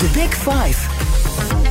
[0.00, 1.69] The Big Five.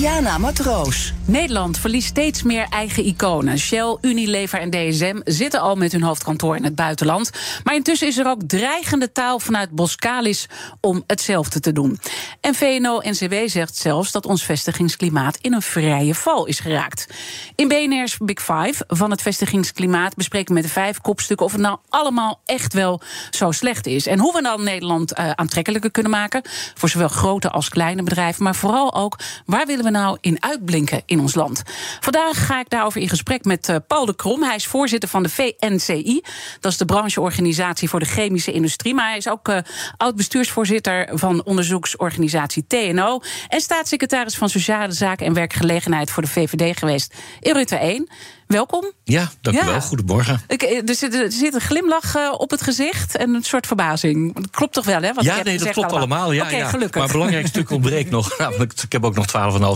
[0.00, 1.12] Diana Matroos.
[1.24, 3.58] Nederland verliest steeds meer eigen iconen.
[3.58, 7.30] Shell, Unilever en DSM zitten al met hun hoofdkantoor in het buitenland.
[7.64, 10.46] Maar intussen is er ook dreigende taal vanuit Boskalis
[10.80, 12.00] om hetzelfde te doen.
[12.40, 17.06] En VNO-NCW zegt zelfs dat ons vestigingsklimaat in een vrije val is geraakt.
[17.54, 21.60] In BNR's Big Five van het vestigingsklimaat bespreken we met de vijf kopstukken of het
[21.60, 24.06] nou allemaal echt wel zo slecht is.
[24.06, 26.42] En hoe we dan Nederland eh, aantrekkelijker kunnen maken
[26.74, 28.42] voor zowel grote als kleine bedrijven.
[28.42, 31.62] Maar vooral ook waar willen we nou in uitblinken in ons land.
[32.00, 34.42] Vandaag ga ik daarover in gesprek met eh, Paul de Krom.
[34.42, 36.22] Hij is voorzitter van de VNCI.
[36.60, 38.94] Dat is de brancheorganisatie voor de chemische industrie.
[38.94, 39.58] Maar hij is ook eh,
[39.96, 43.20] oud-bestuursvoorzitter van onderzoeksorganisatie TNO.
[43.48, 48.08] En staatssecretaris van Sociale Zaken en Werkgelegenheid voor de VVD geweest in Rutte 1.
[48.50, 48.92] Welkom.
[49.04, 49.66] Ja, dank u Ja.
[49.66, 49.80] wel.
[49.80, 50.40] Goedemorgen.
[50.48, 53.66] Ik, eh, er, zit, er zit een glimlach eh, op het gezicht en een soort
[53.66, 54.34] verbazing.
[54.34, 55.12] Dat klopt toch wel, hè?
[55.12, 56.32] Wat ja, nee, dat klopt allemaal.
[56.32, 56.68] Ja, ja.
[56.68, 56.94] gelukkig.
[56.94, 58.34] Maar een belangrijk stuk ontbreekt nog.
[58.38, 59.26] Namelijk, ik heb ook nog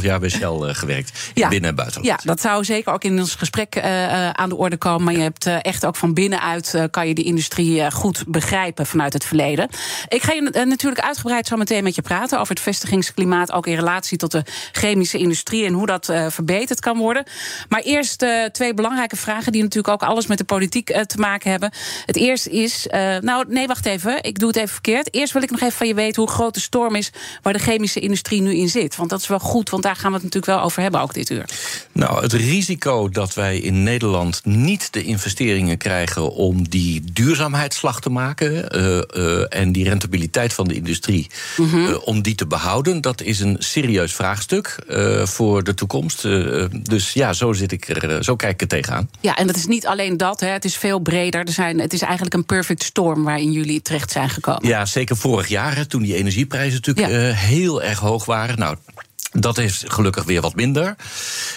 [0.00, 1.30] 12,5 jaar bij Shell eh, gewerkt.
[1.34, 1.48] Ja.
[1.48, 2.06] binnen- en buitenland.
[2.22, 3.80] Ja, dat zou zeker ook in ons gesprek
[4.33, 5.05] aan de orde komen.
[5.05, 9.25] Maar je hebt echt ook van binnenuit kan je die industrie goed begrijpen vanuit het
[9.25, 9.69] verleden.
[10.08, 13.75] Ik ga je natuurlijk uitgebreid zo meteen met je praten over het vestigingsklimaat, ook in
[13.75, 17.25] relatie tot de chemische industrie en hoe dat verbeterd kan worden.
[17.69, 21.19] Maar eerst eh, twee belangrijke vragen die natuurlijk ook alles met de politiek eh, te
[21.19, 21.73] maken hebben.
[22.07, 25.15] Het eerste is, eh, nou nee, wacht even, ik doe het even verkeerd.
[25.15, 27.11] Eerst wil ik nog even van je weten hoe groot de storm is
[27.42, 28.97] waar de chemische industrie nu in zit.
[28.97, 31.15] Want dat is wel goed, want daar gaan we het natuurlijk wel over hebben ook
[31.15, 31.45] dit uur.
[31.92, 38.11] Nou, het risico dat wij in Nederland niet de investeringen krijgen om die duurzaamheidsslag te
[38.11, 41.27] maken eh, en die rentabiliteit van de industrie,
[41.57, 41.95] Mhm.
[41.95, 44.79] om die te behouden, dat is een serieus vraagstuk
[45.24, 46.23] voor de toekomst.
[46.83, 49.11] Dus ja, zo zit ik er, zo kijk tegenaan.
[49.20, 51.41] Ja, en dat is niet alleen dat, hè, het is veel breder.
[51.47, 54.69] Er zijn, het is eigenlijk een perfect storm waarin jullie terecht zijn gekomen.
[54.69, 57.29] Ja, zeker vorig jaar, hè, toen die energieprijzen natuurlijk Ja.
[57.29, 58.59] eh, heel erg hoog waren.
[58.59, 58.77] Nou,
[59.39, 60.96] dat is gelukkig weer wat minder.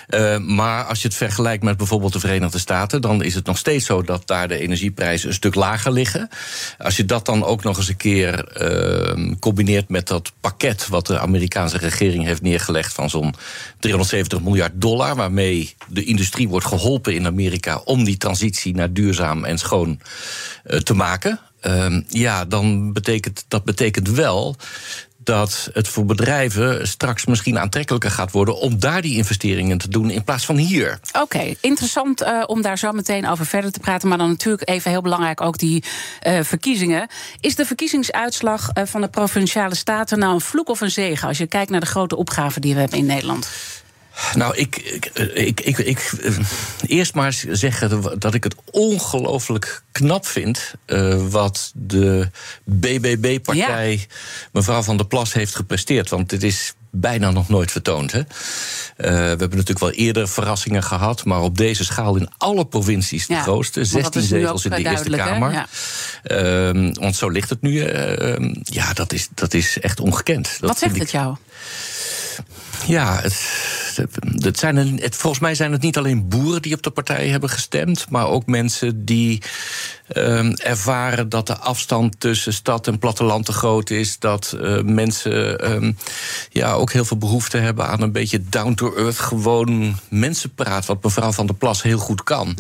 [0.08, 3.58] Eh, maar als je het vergelijkt met bijvoorbeeld de Verenigde Staten, dan is het nog
[3.58, 6.30] steeds zo dat daar de energieprijzen een stuk lager liggen.
[6.78, 11.08] Als je dat dan ook nog eens een keer eh, combineert met dat pakket wat
[11.08, 13.36] de Amerikaanse regering heeft neergelegd van zo'n
[13.80, 19.44] 370 miljard dollar, waarmee de industrie wordt geholpen in Amerika om die transitie naar duurzaam
[19.44, 20.00] en schoon
[20.64, 21.40] eh, te maken.
[21.62, 24.56] Ehm, ja, dan betekent dat betekent wel
[25.28, 30.10] dat het voor bedrijven straks misschien aantrekkelijker gaat worden om daar die investeringen te doen
[30.10, 31.00] in plaats van hier.
[31.22, 34.08] Oké, interessant eh, om daar zo meteen over verder te praten.
[34.08, 35.84] Maar dan natuurlijk even heel belangrijk ook die
[36.20, 37.08] eh, verkiezingen.
[37.40, 41.38] Is de verkiezingsuitslag eh, van de provinciale staten nou een vloek of een zegen als
[41.38, 43.50] je kijkt naar de grote opgaven die we hebben in Nederland?
[44.34, 44.76] Nou, ik,
[45.34, 46.38] ik, ik, ik, eh,
[46.88, 52.30] eerst maar eens zeggen dat ik het ongelooflijk knap vind eh, wat de
[52.64, 54.08] BBB-partij
[54.52, 56.10] mevrouw van der Plas heeft gepresteerd.
[56.10, 58.12] Want dit is bijna nog nooit vertoond.
[58.12, 58.20] Hè?
[58.20, 58.26] Eh,
[58.98, 63.34] we hebben natuurlijk wel eerder verrassingen gehad, maar op deze schaal in alle provincies de
[63.34, 63.80] Ja, grootste.
[63.80, 65.10] want dat 16 is nu zetels in de Eerste?
[65.10, 65.52] Kamer.
[65.52, 65.68] Ja.
[66.24, 67.82] Ehm, want zo ligt het nu.
[67.82, 70.58] eh, ehm, ja, dat is, dat is echt ongekend.
[70.60, 71.36] Dat Wat zegt ik- het jou?
[72.88, 73.42] ja, het,
[74.38, 77.50] het zijn het, volgens mij zijn het niet alleen boeren die op de partij hebben
[77.50, 79.42] gestemd, maar ook mensen die
[80.08, 84.20] ehm, ervaren dat de afstand tussen stad en platteland te groot is.
[84.20, 85.92] Dat eh, mensen ehm,
[86.50, 91.46] ja, ook heel veel behoefte hebben aan een beetje down-to-earth, gewoon mensenpraat, wat mevrouw van
[91.46, 92.58] der Plas heel goed kan.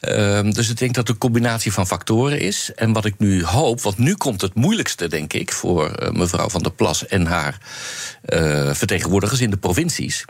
[0.00, 2.70] Ehm, dus ik denk dat het een combinatie van factoren is.
[2.74, 6.48] En wat ik nu hoop, want nu komt het moeilijkste, denk ik, voor eh, mevrouw
[6.48, 7.58] van der Plas en haar
[8.22, 10.24] eh, vertegenwoordigers in de provincies.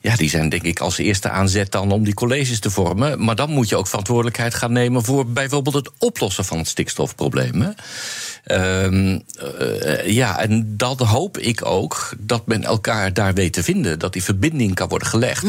[0.00, 3.24] Ja, die zijn denk ik als eerste aanzet dan om die colleges te vormen.
[3.24, 7.60] Maar dan moet je ook verantwoordelijkheid gaan nemen voor bijvoorbeeld het oplossen van het stikstofprobleem.
[7.60, 7.70] hè.
[8.42, 9.18] Ehm,
[9.58, 13.98] eh, ja, en dat hoop ik ook dat men elkaar daar weet te vinden.
[13.98, 15.44] Dat die verbinding kan worden gelegd.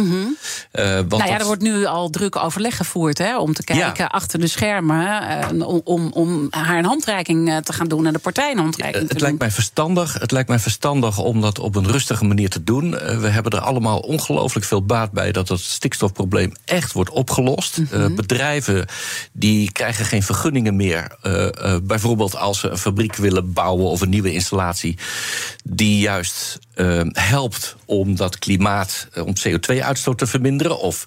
[0.71, 4.09] Eh, want nou ja, er wordt nu al druk overleg gevoerd hè, om te kijken
[4.09, 5.21] achter de schermen.
[5.21, 9.09] eh, om, om, haar een handreiking te gaan doen en de partij een handreiking te
[9.09, 9.21] Het doen.
[9.21, 10.13] lijkt mij verstandig.
[10.19, 12.91] Het lijkt mij verstandig om dat op een rustige manier te doen.
[12.91, 17.77] We hebben er allemaal ongelooflijk veel baat bij dat het stikstofprobleem echt wordt opgelost.
[17.77, 18.15] Mhm.
[18.15, 18.85] Bedrijven
[19.31, 21.17] die krijgen geen vergunningen meer.
[21.83, 24.97] bijvoorbeeld als ze fabriek willen bouwen of een nieuwe installatie
[25.63, 31.03] die juist uh, helpt om dat klimaat, uh, om CO2-uitstoot te verminderen of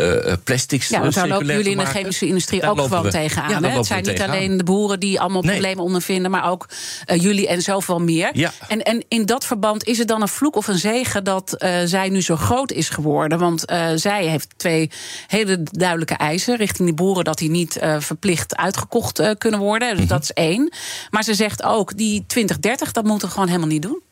[0.00, 3.62] uh, plastics ja, daar lopen jullie in de chemische industrie ook gewoon tegenaan.
[3.62, 5.50] Ja, het zijn niet alleen de boeren die allemaal nee.
[5.50, 6.68] problemen ondervinden, maar ook
[7.14, 8.30] jullie en zoveel meer.
[8.32, 8.52] Ja.
[8.68, 11.54] En, en in dat verband is het dan een vloek of een zegen dat
[11.84, 13.38] zij nu zo groot is geworden?
[13.38, 13.64] Want
[13.94, 14.90] zij heeft twee
[15.26, 19.88] hele duidelijke eisen richting die boeren dat die niet verplicht uitgekocht kunnen worden.
[19.88, 20.16] Dus mm -hmm.
[20.16, 20.72] dat is één.
[21.10, 24.04] Maar ze zegt ook, die 2030, dat moeten we gewoon helemaal niet doen.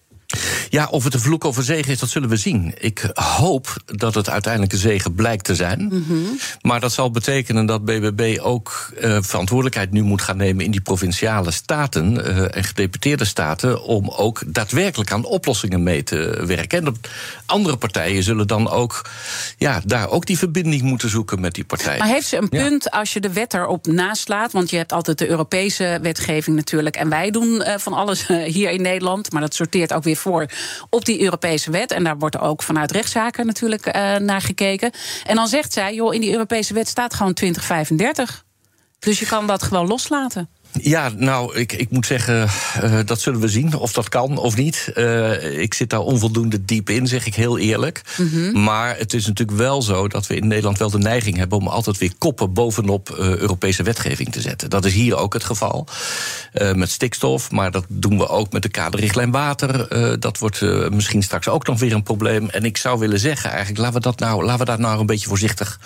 [0.71, 2.75] Ja, of het een vloek of een zegen is, dat zullen we zien.
[2.79, 5.81] Ik hoop dat het uiteindelijk een zegen blijkt te zijn.
[5.81, 6.39] Mm -hmm.
[6.61, 10.81] Maar dat zal betekenen dat BBB ook uh, verantwoordelijkheid nu moet gaan nemen in die
[10.81, 13.83] provinciale staten uh, en gedeputeerde staten.
[13.83, 16.79] om ook daadwerkelijk aan oplossingen mee te werken.
[16.79, 16.93] En de
[17.47, 19.11] andere partijen zullen dan ook
[19.59, 21.99] ja, daar ook die verbinding moeten zoeken met die partijen.
[21.99, 22.99] Maar heeft ze een punt ja.
[22.99, 24.53] als je de wet erop naslaat?
[24.53, 26.97] Want je hebt altijd de Europese wetgeving natuurlijk.
[26.97, 29.33] En wij doen uh, van alles hier in Nederland.
[29.33, 30.47] Maar dat sorteert ook weer voor
[30.91, 31.91] op die Europese wet.
[31.91, 34.91] En daar wordt ook vanuit rechtszaken natuurlijk uh, naar gekeken.
[35.27, 38.45] En dan zegt zij, joh, in die Europese wet staat gewoon 2035.
[38.99, 40.49] Dus je kan dat gewoon loslaten.
[40.81, 42.49] Ja, nou, ik, ik moet zeggen,
[42.83, 44.93] uh, dat zullen we zien of dat kan of niet.
[44.95, 48.03] Uh, ik zit daar onvoldoende diep in, zeg ik heel eerlijk.
[48.17, 48.63] Mm -hmm.
[48.63, 51.67] Maar het is natuurlijk wel zo dat we in Nederland wel de neiging hebben om
[51.67, 54.71] altijd weer koppen bovenop uh, Europese wetgeving te zetten.
[54.71, 55.87] Dat is hier ook het geval.
[56.75, 59.89] met stikstof, maar dat doen we ook met de kaderrichtlijn water.
[60.21, 60.61] dat wordt
[60.91, 62.49] misschien straks ook nog weer een probleem.
[62.51, 65.07] En ik zou willen zeggen, eigenlijk, laten we dat nou, laten we dat nou een
[65.07, 65.79] beetje voorzichtig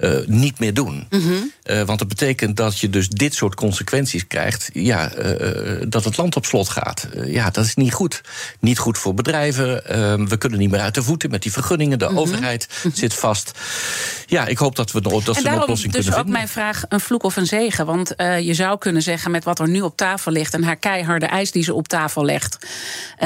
[0.00, 1.06] uh, niet meer doen.
[1.10, 1.52] Mm -hmm.
[1.64, 4.70] uh, want dat betekent dat je dus dit soort consequenties krijgt.
[4.72, 7.08] Ja, uh, dat het land op slot gaat.
[7.24, 8.20] ja, dat is niet goed.
[8.60, 9.82] Niet goed voor bedrijven.
[10.28, 11.98] we kunnen niet meer uit de voeten met die vergunningen.
[11.98, 12.14] De Mhm.
[12.14, 12.28] mm -hmm.
[12.28, 12.94] overheid mm -hmm.
[12.94, 13.52] zit vast.
[14.26, 16.32] Ja, ik hoop dat we dat en ze een oplossing dus kunnen ook vinden.
[16.32, 17.86] mijn vraag een vloek of een zegen.
[17.86, 20.54] Want je zou kunnen zeggen met wat er nu op tafel ligt...
[20.54, 22.58] en haar keiharde eis die ze op tafel legt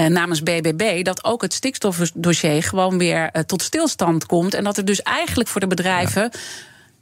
[0.09, 1.05] namens BBB...
[1.05, 4.55] dat ook het stikstofdossier gewoon weer tot stilstand komt.
[4.55, 6.23] En dat er dus eigenlijk voor de bedrijven...
[6.33, 6.39] Ja.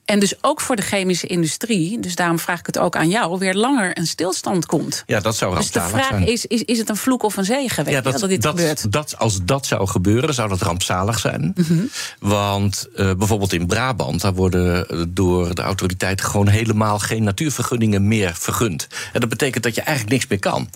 [0.04, 3.38] En dus ook voor de chemische industrie, dus daarom vraag ik het ook aan jou,
[3.38, 5.02] weer langer een stilstand komt.
[5.06, 6.32] Ja, dat zou Dus de rampzalig vraag zijn.
[6.32, 7.84] is, is: is het een vloek of een zegen?
[7.84, 8.92] Weet Ja, je wel, dat, dit dat, gebeurt?
[8.92, 11.52] dat, als dat zou gebeuren, zou dat rampzalig zijn.
[11.56, 11.80] Mhm.
[12.18, 18.34] Want uh, bijvoorbeeld in Brabant, daar worden door de autoriteiten gewoon helemaal geen natuurvergunningen meer
[18.34, 18.86] vergund.
[19.12, 20.68] En dat betekent dat je eigenlijk niks meer kan.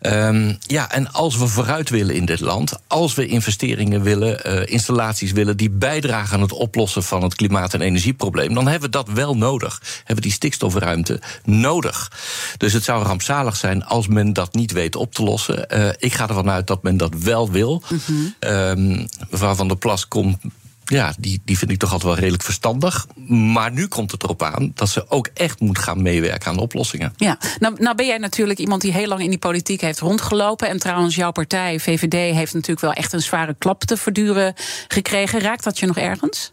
[0.00, 4.60] Um, ja, en als we vooruit willen in dit land, als we investeringen willen, uh,
[4.66, 8.96] installaties willen die bijdragen aan het oplossen van het klimaat- en energieprobleem, dan hebben we
[8.96, 9.80] dat wel nodig.
[9.96, 12.12] Hebben we die stikstofruimte nodig.
[12.56, 15.66] Dus het zou rampzalig zijn als men dat niet weet op te lossen.
[15.76, 17.82] Uh, ik ga ervan uit dat men dat wel wil.
[17.88, 18.34] Mm -hmm.
[18.40, 20.36] um, mevrouw Van der Plas komt
[20.84, 23.06] ja, die, die vind ik toch altijd wel redelijk verstandig.
[23.28, 27.12] Maar nu komt het erop aan dat ze ook echt moet gaan meewerken aan oplossingen.
[27.16, 30.68] Ja, nou, nou ben jij natuurlijk iemand die heel lang in die politiek heeft rondgelopen.
[30.68, 34.54] En trouwens, jouw partij, VVD, heeft natuurlijk wel echt een zware klap te verduren
[34.88, 35.40] gekregen.
[35.40, 36.52] Raakt dat je nog ergens?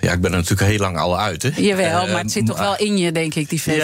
[0.00, 1.42] Ja, ik ben er natuurlijk heel lang al uit.
[1.42, 1.50] Hè.
[1.56, 3.76] Jawel, maar het zit toch wel in je, denk ik, die VVD.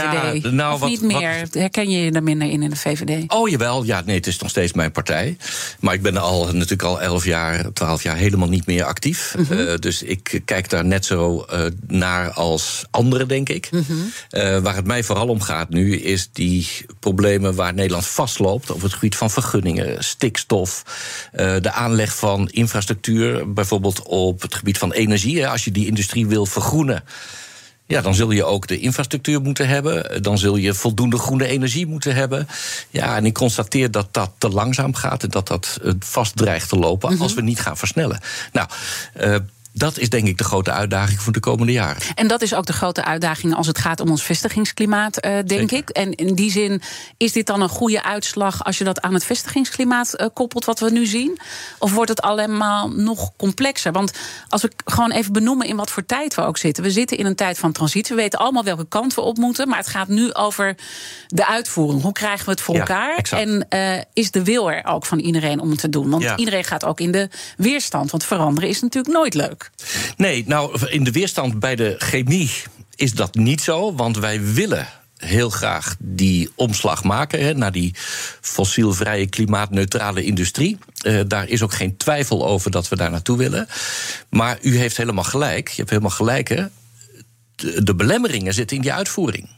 [0.42, 1.40] Ja, nou, of wat, niet meer?
[1.40, 1.54] Wat...
[1.54, 3.32] Herken je je er minder in in de VVD?
[3.32, 3.84] Oh, jawel.
[3.84, 5.36] Ja, nee, het is nog steeds mijn partij.
[5.80, 9.34] Maar ik ben er al, natuurlijk al 11 jaar, 12 jaar helemaal niet meer actief.
[9.36, 9.52] Mhm.
[9.52, 9.68] Mm -hmm.
[9.68, 13.68] uh, dus ik kijk daar net zo uh, naar als anderen, denk ik.
[13.70, 14.12] Mm -hmm.
[14.30, 16.68] uh, waar het mij vooral om gaat nu, is die
[17.00, 18.70] problemen waar Nederland vastloopt...
[18.70, 20.82] op het gebied van vergunningen, stikstof...
[21.32, 25.48] de aanleg van infrastructuur, bijvoorbeeld op het gebied van energie.
[25.48, 27.04] Als je die industrie wil vergroenen.
[27.88, 30.22] Ja, dan zul je ook de infrastructuur moeten hebben.
[30.22, 32.48] Dan zul je voldoende groene energie moeten hebben.
[32.90, 36.76] Ja, en ik constateer dat dat te langzaam gaat en dat dat vast dreigt te
[36.76, 37.22] lopen Mhm.
[37.22, 38.20] als we niet gaan versnellen.
[38.52, 38.68] Nou.
[39.20, 39.36] Uh,
[39.76, 42.02] dat is denk ik de grote uitdaging voor de komende jaren.
[42.14, 45.70] En dat is ook de grote uitdaging als het gaat om ons vestigingsklimaat, uh, denk
[45.70, 45.76] Zeker.
[45.76, 45.88] ik.
[45.88, 46.82] En in die zin
[47.16, 50.80] is dit dan een goede uitslag als je dat aan het vestigingsklimaat uh, koppelt, wat
[50.80, 51.38] we nu zien?
[51.78, 53.92] Of wordt het allemaal nog complexer?
[53.92, 54.12] Want
[54.48, 56.82] als we gewoon even benoemen in wat voor tijd we ook zitten.
[56.82, 58.16] We zitten in een tijd van transitie.
[58.16, 59.68] We weten allemaal welke kant we op moeten.
[59.68, 60.76] Maar het gaat nu over
[61.26, 62.02] de uitvoering.
[62.02, 63.16] Hoe krijgen we het voor ja, elkaar?
[63.16, 63.42] Exact.
[63.42, 66.10] En uh, is de wil er ook van iedereen om het te doen?
[66.10, 66.36] Want ja.
[66.36, 68.10] iedereen gaat ook in de weerstand.
[68.10, 69.65] Want veranderen is natuurlijk nooit leuk.
[70.16, 72.50] Nee, nou, in de weerstand bij de chemie
[72.94, 77.94] is dat niet zo, want wij willen heel graag die omslag maken hè, naar die
[78.40, 80.78] fossielvrije, klimaatneutrale industrie.
[81.02, 83.68] Uh, daar is ook geen twijfel over dat we daar naartoe willen.
[84.28, 85.68] Maar u heeft helemaal gelijk.
[85.68, 86.48] Je hebt helemaal gelijk.
[86.48, 86.64] Hè.
[87.54, 89.48] De, de belemmeringen zitten in die uitvoering.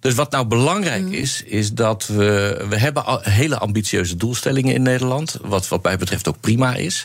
[0.00, 1.12] Dus wat nou belangrijk mm.
[1.12, 2.64] is, is dat we.
[2.68, 5.36] We hebben hele ambitieuze doelstellingen in Nederland.
[5.42, 7.04] Wat, wat mij betreft ook prima is.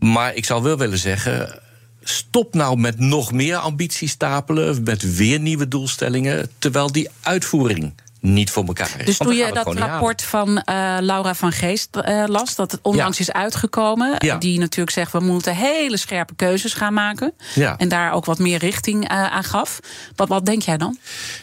[0.00, 1.58] Maar ik zou wel willen zeggen.
[2.02, 8.50] Stop nou met nog meer ambitie stapelen, met weer nieuwe doelstellingen, terwijl die uitvoering niet
[8.50, 9.06] voor elkaar is.
[9.06, 13.18] Dus toen je dat rapport van eh, Laura van Geest eh, las, dat het onlangs
[13.18, 13.24] Ja.
[13.24, 14.36] is uitgekomen, Ja.
[14.36, 17.76] die natuurlijk zegt we moeten hele scherpe keuzes gaan maken Ja.
[17.78, 19.80] en daar ook wat meer richting eh, aan gaf.
[20.16, 20.98] Wat, wat denk jij dan?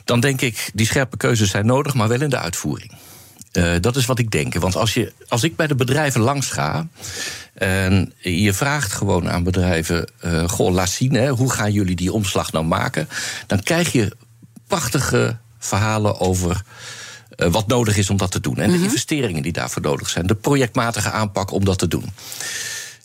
[0.06, 2.92] dan denk ik, die scherpe keuzes zijn nodig, maar wel in de uitvoering.
[3.52, 4.54] Eh, dat is wat ik denk.
[4.54, 6.88] Want als, je, als ik bij de bedrijven langs ga.
[7.54, 10.08] en je vraagt gewoon aan bedrijven.
[10.20, 13.10] eh goh, laat zien, hè, hoe gaan jullie die omslag nou maken?
[13.48, 14.12] Dan krijg je
[14.68, 16.62] prachtige verhalen over.
[17.36, 18.58] eh, wat nodig is om dat te doen.
[18.58, 20.28] En de investeringen die daarvoor nodig zijn.
[20.28, 22.06] De projectmatige aanpak om dat te doen.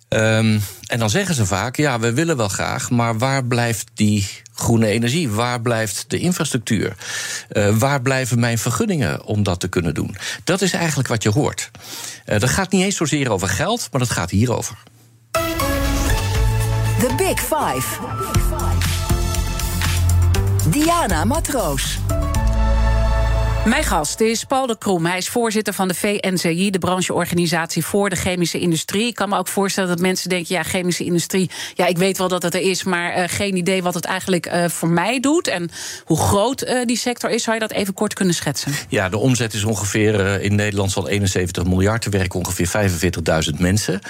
[0.08, 4.28] Ehm, en dan zeggen ze vaak: ja, we willen wel graag, maar waar blijft die
[4.54, 5.30] groene energie?
[5.30, 6.96] Waar blijft de infrastructuur?
[7.48, 10.16] Eh, waar blijven mijn vergunningen om dat te kunnen doen?
[10.44, 11.70] Dat is eigenlijk wat je hoort.
[12.24, 14.76] Eh, dat gaat niet eens zozeer over geld, maar dat gaat hierover.
[16.98, 17.98] The Big Five.
[20.70, 21.98] Diana Matroos.
[23.66, 25.06] Mijn gast is Paul de Kroem.
[25.06, 29.06] Hij is voorzitter van de VNCI, de brancheorganisatie voor de chemische industrie.
[29.06, 32.28] Ik kan me ook voorstellen dat mensen denken: ja, chemische industrie, ja, ik weet wel
[32.28, 35.48] dat het er is, maar eh, geen idee wat het eigenlijk eh, voor mij doet
[35.48, 35.70] en
[36.04, 37.42] hoe groot eh, die sector is.
[37.42, 38.72] Zou je dat even kort kunnen schetsen?
[38.88, 42.04] Ja, de omzet is ongeveer in Nederland van 71 miljard.
[42.04, 42.68] Er werken ongeveer
[43.52, 44.00] 45.000 mensen.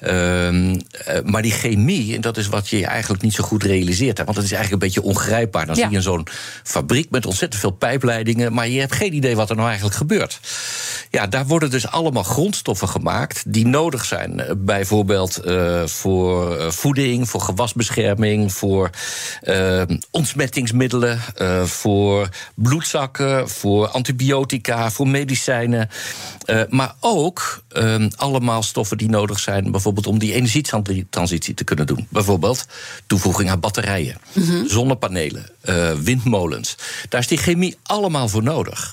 [0.00, 4.18] Ehm, eh, maar die chemie, en dat is wat je eigenlijk niet zo goed realiseert.
[4.18, 5.66] Hè, want het is eigenlijk een beetje ongrijpbaar.
[5.66, 5.82] Dan Ja.
[5.86, 6.26] zie je zo'n
[6.62, 8.52] fabriek met ontzettend veel pijpleidingen.
[8.52, 10.40] Maar je hebt geen idee wat er nou eigenlijk gebeurt.
[11.10, 14.40] Ja, daar worden dus allemaal grondstoffen gemaakt die nodig zijn.
[14.40, 18.90] Eh, Bijvoorbeeld eh, voor eh, voeding, voor gewasbescherming, voor
[20.10, 21.20] ontsmettingsmiddelen,
[21.64, 25.88] voor bloedzakken, voor antibiotica, voor medicijnen.
[26.68, 27.62] Maar ook
[28.16, 32.06] allemaal stoffen die nodig zijn, bijvoorbeeld om die energietransitie te kunnen doen.
[32.08, 32.66] Bijvoorbeeld
[33.06, 34.16] toevoeging aan batterijen,
[34.66, 36.76] zonnepanelen, eh, windmolens.
[37.08, 38.91] Daar is die chemie allemaal voor nodig.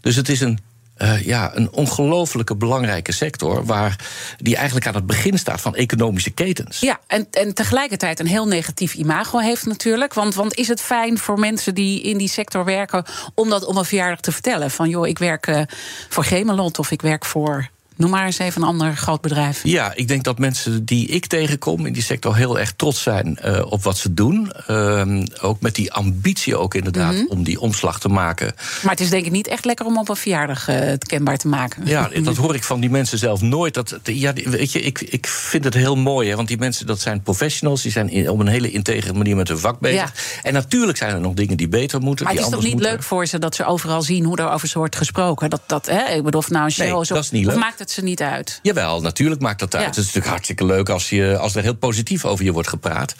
[0.00, 0.58] Dus het is een
[1.00, 3.64] eh, ja, een ongelofelijke belangrijke sector.
[3.64, 3.96] Waar
[4.38, 6.80] die eigenlijk aan het begin staat van economische ketens.
[6.80, 10.14] Ja, en, en tegelijkertijd een heel negatief imago heeft natuurlijk.
[10.14, 13.04] Want, want is het fijn voor mensen die in die sector werken
[13.34, 14.70] om dat op een verjaardag te vertellen?
[14.70, 15.62] Van joh, ik werk eh,
[16.08, 17.70] voor Gemelot of ik werk voor.
[18.00, 19.60] Noem maar eens even een ander groot bedrijf.
[19.62, 23.36] Ja, ik denk dat mensen die ik tegenkom in die sector heel erg trots zijn
[23.36, 24.52] eh, op wat ze doen.
[24.66, 27.24] Ehm, ook met die ambitie ook inderdaad Mhm.
[27.28, 28.52] om die omslag te maken.
[28.82, 31.36] Maar het is denk ik niet echt lekker om op een verjaardag eh, het kenbaar
[31.36, 31.86] te maken.
[31.86, 33.74] Ja, dat hoor ik van die mensen zelf nooit.
[33.74, 37.00] Dat, ja, weet je, ik, ik vind het heel mooi, hè, want die mensen dat
[37.00, 37.82] zijn professionals.
[37.82, 40.00] Die zijn in- op een hele integere manier met hun vak bezig.
[40.00, 40.12] Ja.
[40.42, 42.24] En natuurlijk zijn er nog dingen die beter moeten.
[42.24, 44.68] Maar het is toch niet leuk voor ze dat ze overal zien hoe er over
[44.68, 45.50] ze wordt gesproken?
[45.50, 47.56] Dat, dat, hè, ik bedoel, nou een show Nee, is, dat is niet leuk.
[47.56, 48.58] maakt het ze niet uit?
[48.62, 49.82] Jawel, natuurlijk maakt dat uit.
[49.82, 49.88] Ja.
[49.88, 53.14] Het is natuurlijk hartstikke leuk als, je, als er heel positief over je wordt gepraat.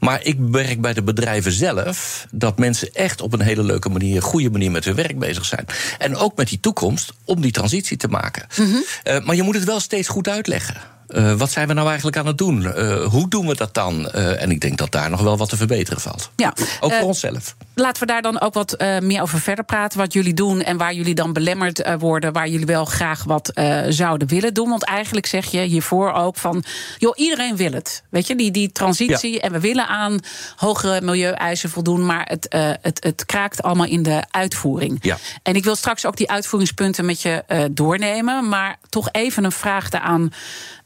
[0.00, 4.22] Maar ik merk bij de bedrijven zelf dat mensen echt op een hele leuke manier,
[4.22, 5.66] goede manier met hun werk bezig zijn.
[5.98, 8.46] En ook met die toekomst om die transitie te maken.
[8.56, 8.76] Mhm.
[9.02, 10.91] Eh, maar je moet het wel steeds goed uitleggen.
[11.12, 12.74] Eh, wat zijn we nou eigenlijk aan het doen?
[12.74, 14.10] Eh, hoe doen we dat dan?
[14.10, 16.30] Eh, en ik denk dat daar nog wel wat te verbeteren valt.
[16.36, 16.54] Ja.
[16.80, 17.56] Ook voor onszelf.
[17.74, 19.98] Laten we daar dan ook wat meer over verder praten.
[19.98, 22.32] Wat jullie doen en waar jullie dan belemmerd worden.
[22.32, 23.52] Waar jullie wel graag wat
[23.88, 24.68] zouden willen doen.
[24.68, 26.64] Want eigenlijk zeg je hiervoor ook van.
[26.98, 28.02] joh, iedereen wil het.
[28.10, 29.40] Weet je, die, die transitie.
[29.40, 30.20] En we willen aan
[30.56, 32.06] hogere milieueisen voldoen.
[32.06, 32.46] Maar het,
[32.80, 34.98] het, het kraakt allemaal in de uitvoering.
[35.00, 35.18] Ja.
[35.42, 38.48] En ik wil straks ook die uitvoeringspunten met je doornemen.
[38.48, 40.32] Maar toch even een vraag daaraan.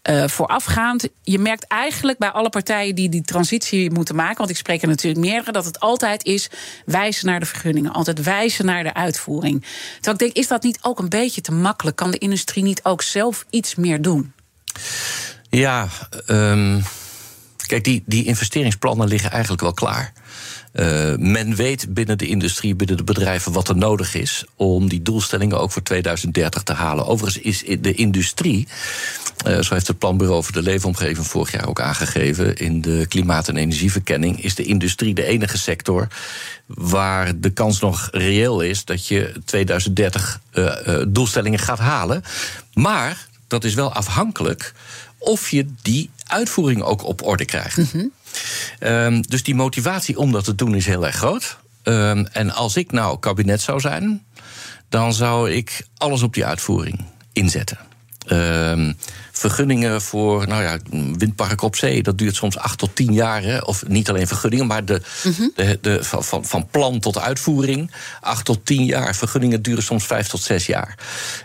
[0.07, 4.57] Eh, voorafgaand, je merkt eigenlijk bij alle partijen die die transitie moeten maken, want ik
[4.57, 6.51] spreek er natuurlijk meerdere, dat het altijd is
[6.85, 9.61] wijzen naar de vergunningen, altijd wijzen naar de uitvoering.
[9.95, 11.97] Terwijl ik denk, is dat niet ook een beetje te makkelijk?
[11.97, 14.33] Kan de industrie niet ook zelf iets meer doen?
[15.51, 15.89] Ja,
[16.27, 16.81] ehm,
[17.67, 20.13] kijk, die, die investeringsplannen liggen eigenlijk wel klaar.
[20.77, 25.03] Eh, men weet binnen de industrie, binnen de bedrijven, wat er nodig is om die
[25.03, 27.07] doelstellingen ook voor 2030 te halen.
[27.07, 28.69] Overigens is de industrie,
[29.45, 33.49] eh, zo heeft het Planbureau voor de Leefomgeving vorig jaar ook aangegeven, in de klimaat-
[33.49, 36.09] en energieverkenning, is de industrie de enige sector
[36.67, 42.23] waar de kans nog reëel is dat je 2030 eh, eh, doelstellingen gaat halen.
[42.73, 44.73] Maar dat is wel afhankelijk
[45.19, 47.79] of je die uitvoering ook op orde krijgt.
[48.79, 51.59] Ehm, dus die motivatie om dat te doen is heel erg groot.
[51.83, 54.25] Ehm, en als ik nou kabinet zou zijn,
[54.89, 57.79] dan zou ik alles op die uitvoering inzetten.
[58.29, 58.95] Ehm,
[59.39, 60.79] vergunningen voor nou ja,
[61.17, 62.03] windpark op zee.
[62.03, 63.43] Dat duurt soms acht tot tien jaar.
[63.43, 63.59] Hè?
[63.59, 65.01] Of niet alleen vergunningen, maar de,
[65.55, 67.91] de, de, van, van, plan tot uitvoering.
[68.21, 69.15] Acht tot tien jaar.
[69.15, 70.95] Vergunningen duren soms vijf tot zes jaar.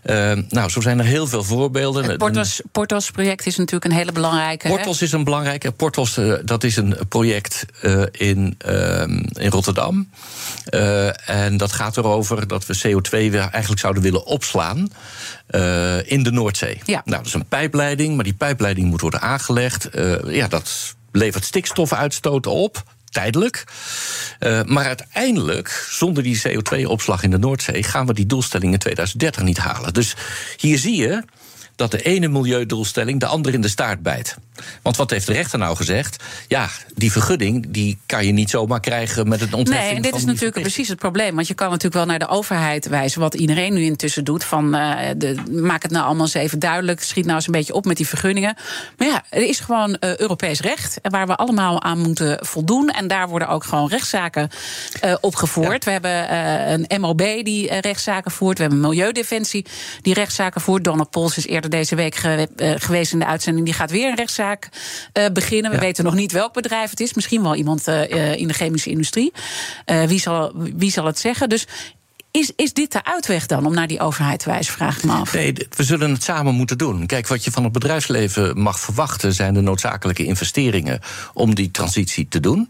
[0.04, 2.04] Eh, nou, zo zijn er heel veel voorbeelden.
[2.04, 4.68] Het Portos, Portos-project is natuurlijk een hele belangrijke.
[4.68, 4.74] hè?
[4.74, 5.72] Portos is een belangrijke.
[5.72, 10.10] Portos, eh, dat is een project eh, in, ehm, in Rotterdam.
[10.66, 14.90] Eh, en dat gaat erover dat we CO2 weer eigenlijk zouden willen opslaan
[16.06, 16.82] in de Noordzee.
[16.86, 17.02] Ja.
[17.06, 17.48] Nou, dat is een
[18.16, 19.90] maar die pijpleiding moet worden aangelegd.
[19.90, 22.84] Eh, ja, dat levert stikstofuitstoot op.
[23.10, 23.64] Tijdelijk.
[24.40, 29.44] Eh, maar uiteindelijk, zonder die CO2-opslag in de Noordzee, gaan we die doelstelling in 2030
[29.44, 29.94] niet halen.
[29.94, 30.16] Dus
[30.58, 31.24] hier zie je
[31.82, 34.38] dat de ene milieudoelstelling de andere in de staart bijt.
[34.82, 36.24] Want wat heeft de rechter nou gezegd?
[36.48, 40.16] Ja, die vergunning die kan je niet zomaar krijgen met het ontheffing Nee, en dit
[40.16, 41.36] is natuurlijk precies het probleem.
[41.36, 44.44] Want je kan natuurlijk wel naar de overheid wijzen, wat iedereen nu intussen doet.
[44.44, 47.02] Van eh, de, maak het nou allemaal eens even duidelijk.
[47.04, 48.56] Schiet nou eens een beetje op met die vergunningen.
[48.98, 51.00] Maar ja, er is gewoon eh, Europees recht.
[51.02, 52.90] Waar we allemaal aan moeten voldoen.
[52.90, 54.50] En daar worden ook gewoon rechtszaken
[55.02, 55.86] eh, opgevoerd.
[55.86, 56.10] We hebben
[56.90, 58.58] een MOB die rechtszaken voert.
[58.58, 59.66] We hebben een Milieudefensie
[60.02, 60.84] die rechtszaken voert.
[60.84, 63.66] Donald Pols is eerder deze week ge- eh, geweest in de uitzending.
[63.66, 64.70] Die gaat weer een rechtszaak
[65.14, 65.72] eh, beginnen.
[65.72, 65.84] We Ja.
[65.84, 67.14] weten nog niet welk bedrijf het is.
[67.14, 69.32] Misschien wel iemand eh, in de chemische industrie.
[70.08, 71.50] Wie, zal, wie zal het zeggen?
[71.50, 71.68] Dus
[72.32, 74.74] is, is dit de uitweg dan om naar die overheid te wijzen?
[74.74, 75.34] Vraag ik me af.
[75.34, 77.06] Nee, we zullen het samen moeten doen.
[77.06, 81.00] Kijk, wat je van het bedrijfsleven mag verwachten zijn de noodzakelijke investeringen
[81.34, 82.70] om die transitie te doen.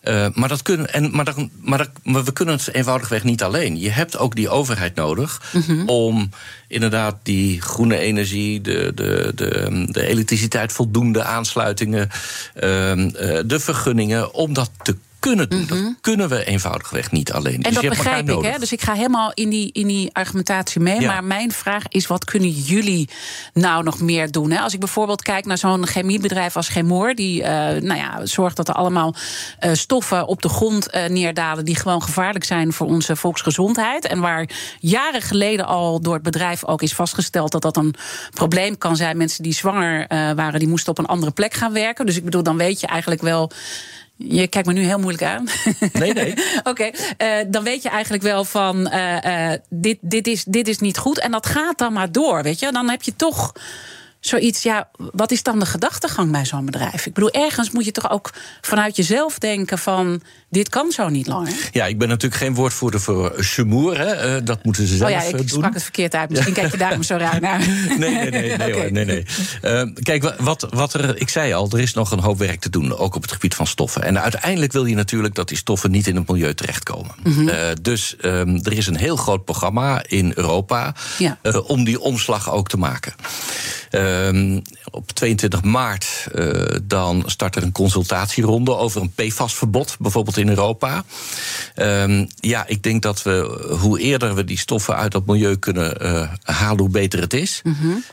[0.00, 3.42] Eh, maar, dat kunnen, en, maar, dat, maar, dat, maar we kunnen het eenvoudigweg niet
[3.42, 3.80] alleen.
[3.80, 5.54] Je hebt ook die overheid nodig
[5.86, 6.30] om
[6.68, 12.08] inderdaad die groene energie, de, de, de, de elektriciteit, voldoende aansluitingen,
[12.54, 15.66] ehm, eh, de vergunningen, om dat te kunnen doen.
[15.66, 17.54] Dat kunnen we eenvoudigweg niet alleen.
[17.54, 18.58] En Dus dat begrijp ik, hè?
[18.58, 21.00] dus ik ga helemaal in die, in die argumentatie mee.
[21.00, 21.06] Ja.
[21.12, 23.08] Maar mijn vraag is: wat kunnen jullie
[23.52, 24.50] nou nog meer doen?
[24.50, 24.60] Hè?
[24.60, 28.68] Als ik bijvoorbeeld kijk naar zo'n chemiebedrijf als Chemour, die eh, nou ja, zorgt dat
[28.68, 29.14] er allemaal
[29.58, 34.06] eh, stoffen op de grond eh, neerdalen die gewoon gevaarlijk zijn voor onze volksgezondheid.
[34.06, 34.48] En waar
[34.80, 37.94] jaren geleden al door het bedrijf ook is vastgesteld dat dat een
[38.30, 39.16] probleem kan zijn.
[39.16, 42.06] Mensen die zwanger waren, die moesten op een andere plek gaan werken.
[42.06, 43.50] Dus ik bedoel, dan weet je eigenlijk wel.
[44.18, 45.46] Je kijkt me nu heel moeilijk aan.
[45.92, 46.34] Nee, nee.
[46.62, 50.78] Oké, eh, dan weet je eigenlijk wel van eh, eh, dit, dit, is, dit is
[50.78, 51.18] niet goed.
[51.18, 52.72] En dat gaat dan maar door, weet je.
[52.72, 53.52] Dan heb je toch
[54.20, 57.06] zoiets, ja, wat is dan de gedachtegang bij zo'n bedrijf?
[57.06, 60.22] Ik bedoel, ergens moet je toch ook vanuit jezelf denken van...
[60.50, 61.52] dit kan zo niet langer.
[61.72, 63.98] Ja, ik ben natuurlijk geen woordvoerder voor Chemour.
[63.98, 64.04] Hè.
[64.12, 65.48] Eh, dat moeten ze zelf oh ja, eh, ik doen.
[65.48, 66.30] sprak het verkeerd uit.
[66.30, 67.58] Misschien kijk je daarom zo raar naar.
[67.98, 69.24] Nee, nee, nee, nee, hoor, nee, nee.
[69.62, 72.60] Eh, kijk, wa- wat, wat er, ik zei al, er is nog een hoop werk
[72.60, 74.02] te doen, ook op het gebied van stoffen.
[74.02, 77.14] En uiteindelijk wil je natuurlijk dat die stoffen niet in het milieu terechtkomen.
[77.24, 77.48] Mhm.
[77.48, 81.38] Eh, dus ehm, er is een heel groot programma in Europa Ja.
[81.42, 83.14] eh, om die omslag ook te maken.
[83.90, 90.48] Ehm, op 22 maart eh, dan start er een consultatieronde over een PFAS-verbod, bijvoorbeeld in
[90.48, 91.04] Europa.
[91.74, 96.00] Ehm, ja, ik denk dat we, hoe eerder we die stoffen uit dat milieu kunnen
[96.00, 97.62] eh, halen, hoe beter het is.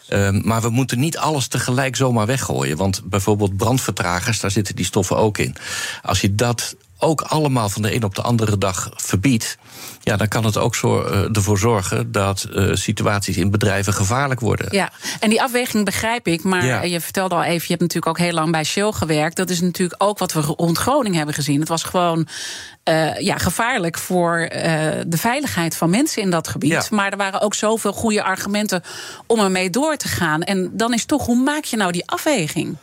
[0.08, 2.78] Ehm, maar we moeten niet alles tegelijk zomaar weggooien.
[2.78, 5.56] Want bijvoorbeeld brandvertragers, daar zitten die stoffen ook in.
[6.02, 9.58] Als je dat ook allemaal van de een op de andere dag verbiedt,
[10.06, 14.40] ja, dan kan het ook zo, eh, ervoor zorgen dat eh, situaties in bedrijven gevaarlijk
[14.40, 14.68] worden.
[14.72, 16.44] Ja, en die afweging begrijp ik.
[16.44, 16.82] Maar Ja.
[16.84, 19.36] je vertelde al even, je hebt natuurlijk ook heel lang bij Shell gewerkt.
[19.36, 21.60] Dat is natuurlijk ook wat we rond Groningen hebben gezien.
[21.60, 22.28] Het was gewoon
[22.84, 24.38] eh, ja, gevaarlijk voor
[25.08, 26.72] de veiligheid van mensen in dat gebied.
[26.72, 26.84] Ja.
[26.90, 28.84] Maar er waren ook zoveel goede argumenten
[29.28, 30.42] om ermee door te gaan.
[30.42, 32.76] En dan is toch, hoe maak je nou die afweging?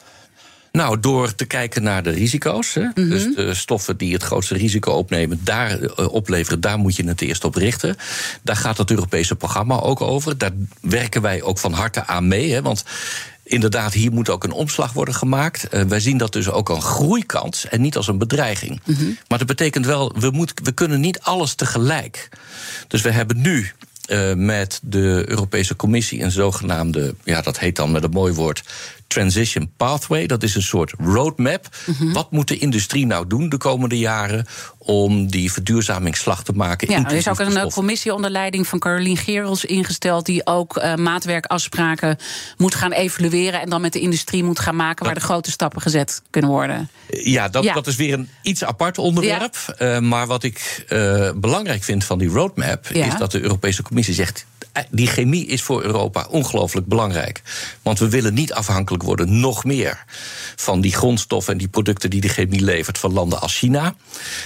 [0.72, 2.74] Nou, door te kijken naar de risico's.
[2.74, 2.82] Hè.
[2.94, 3.08] Mhm.
[3.08, 7.20] Dus de stoffen die het grootste risico opnemen, daar, eh, opleveren, daar moet je het
[7.20, 7.96] eerst op richten.
[8.42, 10.38] Daar gaat het Europese programma ook over.
[10.38, 12.52] Daar werken wij ook van harte aan mee.
[12.52, 12.84] Hè, want
[13.42, 15.68] inderdaad, hier moet ook een omslag worden gemaakt.
[15.68, 18.80] Eh, wij zien dat dus ook een groeikans en niet als een bedreiging.
[19.28, 22.28] Maar dat betekent wel, we, moet, we kunnen niet alles tegelijk.
[22.88, 27.90] Dus we hebben nu eh, met de Europese Commissie een zogenaamde, ja, dat heet dan
[27.90, 28.62] met een mooi woord,
[29.12, 30.26] Transition Pathway.
[30.26, 31.68] Dat is een soort roadmap.
[31.86, 32.12] Mhm.
[32.12, 34.46] Wat moet de industrie nou doen de komende jaren
[34.78, 36.90] om die verduurzamingsslag te maken?
[36.90, 40.26] Ja, er is ook een eh, commissie onder leiding van Carolien Gerels ingesteld.
[40.26, 42.16] die ook eh, maatwerkafspraken
[42.56, 43.60] moet gaan evalueren.
[43.60, 45.04] en dan met de industrie moet gaan maken.
[45.04, 46.88] waar de grote stappen gezet kunnen worden.
[47.08, 47.74] Ja, dat, Ja.
[47.74, 49.56] dat is weer een iets apart onderwerp.
[49.78, 50.84] Eh, maar wat ik
[51.36, 52.86] belangrijk vind van die roadmap...
[52.92, 53.06] Ja.
[53.06, 54.46] is dat de Europese Commissie zegt...
[54.90, 57.42] die chemie is voor Europa ongelooflijk belangrijk.
[57.82, 60.04] Want we willen niet afhankelijk afhankelijk worden, nog meer
[60.56, 63.94] van die grondstoffen en die producten die de chemie levert van landen als China.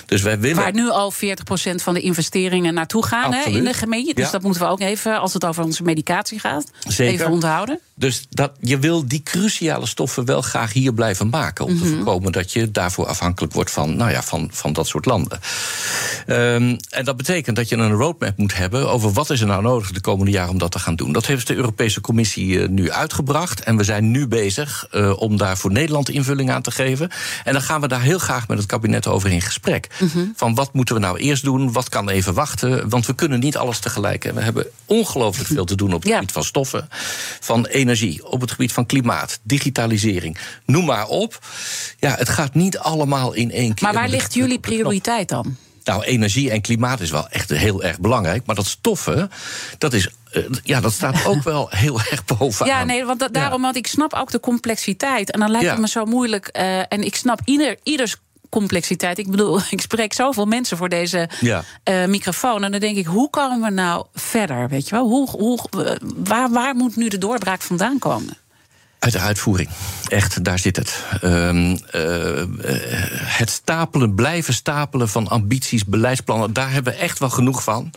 [0.06, 0.56] Dus wij willen.
[0.56, 1.16] Waar nu al 40%
[1.82, 4.14] van de investeringen naartoe gaan hè, in de chemie.
[4.14, 4.30] Dus Ja.
[4.30, 7.14] dat moeten we ook even, als het over onze medicatie gaat, Zeker.
[7.14, 7.78] even onthouden.
[7.94, 11.64] Dus dat, je wil die cruciale stoffen wel graag hier blijven maken.
[11.64, 11.82] Om Mhm.
[11.82, 15.40] te voorkomen dat je daarvoor afhankelijk wordt van, nou ja, van, van dat soort landen.
[16.26, 19.62] Ehm, en dat betekent dat je een roadmap moet hebben over wat is er nou
[19.62, 21.12] nodig de komende jaren om dat te gaan doen.
[21.12, 23.60] Dat heeft de Europese Commissie eh, nu uitgebracht.
[23.62, 24.45] En we zijn nu bezig
[24.90, 27.10] eh, om daar voor Nederland invulling aan te geven.
[27.44, 29.86] En dan gaan we daar heel graag met het kabinet over in gesprek.
[30.36, 31.72] Van wat moeten we nou eerst doen?
[31.72, 32.88] Wat kan even wachten?
[32.88, 34.24] Want we kunnen niet alles tegelijk.
[34.24, 36.14] En we hebben ongelooflijk veel te doen op het Ja.
[36.14, 36.88] gebied van stoffen,
[37.40, 40.38] van energie, op het gebied van klimaat, digitalisering.
[40.64, 41.38] Noem maar op.
[41.98, 43.84] Ja, het gaat niet allemaal in één keer.
[43.84, 45.56] Maar waar ligt jullie prioriteit dan?
[45.86, 48.46] Nou, energie en klimaat is wel echt heel erg belangrijk.
[48.46, 49.30] Maar dat stoffen,
[49.78, 52.78] dat, is, eh, ja, dat staat ook wel heel erg bovenaan.
[52.78, 55.30] Ja, nee, want da- daarom, want ik snap ook de complexiteit.
[55.30, 55.72] En dan lijkt Ja.
[55.72, 56.46] het me zo moeilijk.
[56.46, 58.16] eh, en ik snap ieder, ieders
[58.50, 59.18] complexiteit.
[59.18, 61.64] Ik bedoel, ik spreek zoveel mensen voor deze Ja.
[61.82, 62.64] eh, microfoon.
[62.64, 64.68] En dan denk ik, hoe komen we nou verder?
[64.68, 65.06] Weet je wel?
[65.08, 65.58] Hoe, hoe,
[66.16, 68.36] waar, waar moet nu de doorbraak vandaan komen?
[68.98, 69.68] Uit de uitvoering.
[70.08, 71.04] Echt, daar zit het.
[71.20, 72.00] Ehm, eh,
[73.38, 77.90] het stapelen, blijven stapelen van ambities, beleidsplannen, daar hebben we echt wel genoeg van.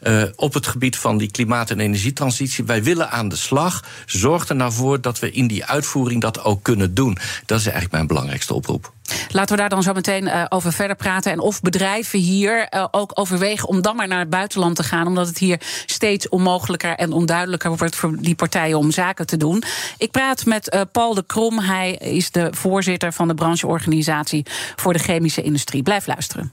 [0.00, 2.64] Eh, op het gebied van die klimaat- en energietransitie.
[2.64, 3.84] Wij willen aan de slag.
[4.06, 7.18] Zorg er nou voor dat we in die uitvoering dat ook kunnen doen.
[7.46, 8.92] Dat is eigenlijk mijn belangrijkste oproep.
[9.30, 11.32] Laten we daar dan zo meteen eh, over verder praten.
[11.32, 15.06] En of bedrijven hier eh, ook overwegen om dan maar naar het buitenland te gaan.
[15.06, 19.62] Omdat het hier steeds onmogelijker en onduidelijker wordt voor die partijen om zaken te doen.
[19.98, 21.58] Ik praat met eh, Paul de Krom.
[21.58, 25.82] Hij is de voorzitter van de brancheorganisatie voor de chemische industrie.
[25.82, 26.52] Blijf luisteren.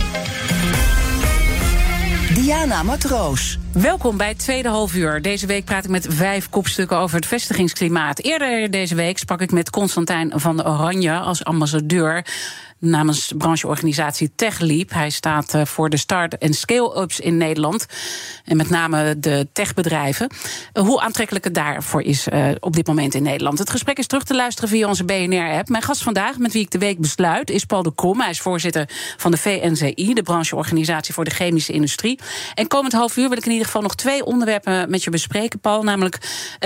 [2.33, 3.57] Diana Matroos.
[3.73, 5.21] Welkom bij het tweede halfuur.
[5.21, 8.19] Deze week praat ik met vijf kopstukken over het vestigingsklimaat.
[8.19, 12.25] Eerder deze week sprak ik met Constantijn van Oranje als ambassadeur
[12.81, 14.89] namens brancheorganisatie TechLeap.
[14.89, 17.85] Hij staat eh, voor de start- en scale-ups in Nederland.
[18.45, 20.29] En met name de techbedrijven.
[20.73, 23.59] Eh, Hoe aantrekkelijk het daarvoor is eh, op dit moment in Nederland.
[23.59, 25.69] Het gesprek is terug te luisteren via onze BNR-app.
[25.69, 28.21] Mijn gast vandaag, met wie ik de week besluit, is Paul de Krom.
[28.21, 32.19] Hij is voorzitter van de VNCI, de brancheorganisatie voor de chemische industrie.
[32.53, 35.59] En komend half uur wil ik in ieder geval nog twee onderwerpen met je bespreken,
[35.59, 35.83] Paul.
[35.83, 36.17] Namelijk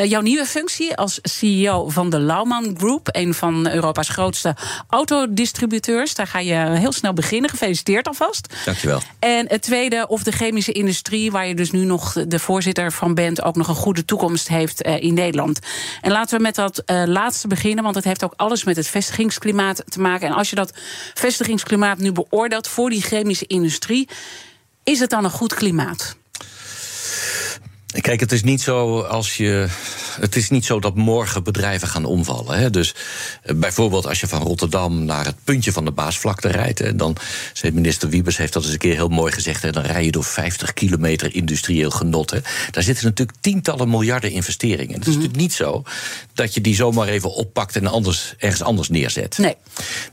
[0.03, 4.55] jouw nieuwe functie als CEO van de Lauman Group, een van Europa's grootste
[4.89, 6.04] autodistributeurs.
[6.13, 7.49] Daar ga je heel snel beginnen.
[7.49, 8.53] Gefeliciteerd alvast.
[8.65, 9.01] Dankjewel.
[9.19, 13.13] En het tweede, of de chemische industrie, waar je dus nu nog de voorzitter van
[13.13, 15.59] bent, ook nog een goede toekomst heeft eh, in Nederland.
[16.01, 18.87] En laten we met dat eh, laatste beginnen, want het heeft ook alles met het
[18.87, 20.27] vestigingsklimaat te maken.
[20.27, 20.73] En als je dat
[21.13, 24.09] vestigingsklimaat nu beoordeelt voor die chemische industrie,
[24.83, 26.15] is het dan een goed klimaat?
[28.01, 29.67] Kijk, het is niet zo als je.
[30.19, 32.57] Het is niet zo dat morgen bedrijven gaan omvallen.
[32.57, 32.69] Hè.
[32.69, 32.95] Dus
[33.41, 36.79] eh, bijvoorbeeld als je van Rotterdam naar het puntje van de Baasvlakte rijdt.
[36.79, 37.15] En dan
[37.53, 39.61] zei minister Wiebes heeft dat eens een keer heel mooi gezegd.
[39.61, 42.31] Hè, dan rij je door 50 kilometer industrieel genot.
[42.31, 42.39] Hè.
[42.71, 44.93] Daar zitten natuurlijk tientallen miljarden investeringen.
[44.93, 45.83] Het is natuurlijk niet zo
[46.33, 49.37] dat je die zomaar even oppakt en anders, ergens anders neerzet.
[49.37, 49.55] Nee.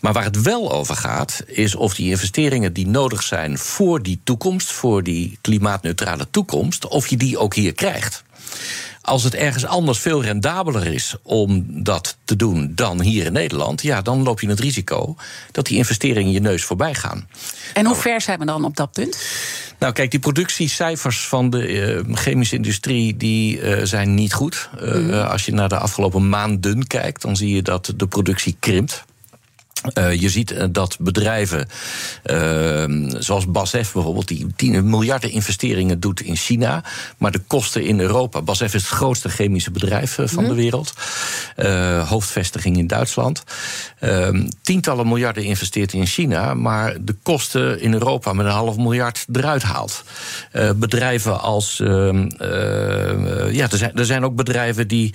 [0.00, 4.20] Maar waar het wel over gaat, is of die investeringen die nodig zijn voor die
[4.24, 8.24] toekomst, voor die klimaatneutrale toekomst, of je die ook hier krijgt.
[9.02, 13.82] Als het ergens anders veel rendabeler is om dat te doen dan hier in Nederland,
[13.82, 15.16] ja, dan loop je het risico
[15.52, 17.28] dat die investeringen je neus voorbij gaan.
[17.74, 19.18] En hoe ver zijn we dan op dat punt?
[19.78, 24.68] Nou, kijk, die productiecijfers van de eh, chemische industrie die, eh, zijn niet goed.
[24.80, 29.04] Eh, Als je naar de afgelopen maanden kijkt, dan zie je dat de productie krimpt.
[29.82, 31.68] Eh, je ziet eh, dat bedrijven,
[32.22, 32.84] eh,
[33.18, 36.84] zoals BASF bijvoorbeeld, die 10 miljarden investeringen doet in China,
[37.18, 38.42] maar de kosten in Europa.
[38.42, 40.92] BASF is het grootste chemische bedrijf eh, van de wereld,
[41.56, 43.42] Eh, hoofdvestiging in Duitsland.
[43.98, 49.26] Ehm, tientallen miljarden investeert in China, maar de kosten in Europa met een half miljard
[49.32, 50.04] eruit haalt.
[50.76, 51.80] Bedrijven als.
[51.80, 55.14] ehm, eh, ja, er zijn, er zijn ook bedrijven die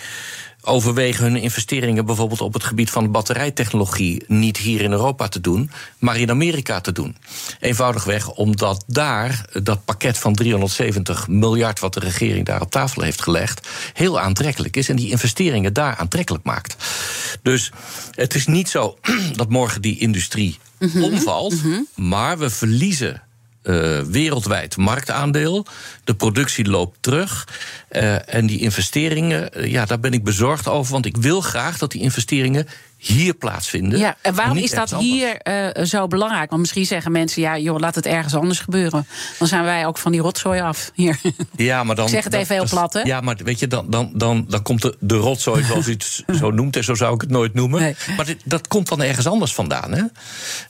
[0.61, 5.71] overwegen hun investeringen bijvoorbeeld op het gebied van batterijtechnologie niet hier in Europa te doen,
[5.97, 7.15] maar in Amerika te doen.
[7.59, 13.21] Eenvoudigweg omdat daar dat pakket van 370 miljard wat de regering daar op tafel heeft
[13.21, 16.75] gelegd, heel aantrekkelijk is en die investeringen daar aantrekkelijk maakt.
[17.41, 17.71] Dus
[18.11, 18.97] het is niet zo
[19.35, 21.55] dat morgen die industrie omvalt,
[21.95, 23.21] maar we verliezen
[23.67, 25.65] uh, wereldwijd marktaandeel.
[26.03, 27.47] De productie loopt terug.
[27.91, 30.91] Uh, en die investeringen, uh, ja, daar ben ik bezorgd over.
[30.91, 33.99] Want ik wil graag dat die investeringen hier plaatsvinden.
[33.99, 35.41] Ja, en waarom is dat hier
[35.83, 36.49] zo belangrijk?
[36.49, 39.07] Want misschien zeggen mensen, ja, joh, laat het ergens anders gebeuren.
[39.39, 41.19] Dan zijn wij ook van die rotzooi af hier.
[41.55, 43.01] Ja, maar dan, ik zeg het even heel plat, hè?
[43.01, 46.23] Ja, maar weet je, dan, dan, dan, dan komt de, de rotzooi, zoals u het
[46.39, 46.75] zo noemt...
[46.75, 47.81] en zo zou ik het nooit noemen.
[47.81, 47.95] Nee.
[48.15, 49.93] Maar dit, dat komt dan ergens anders vandaan,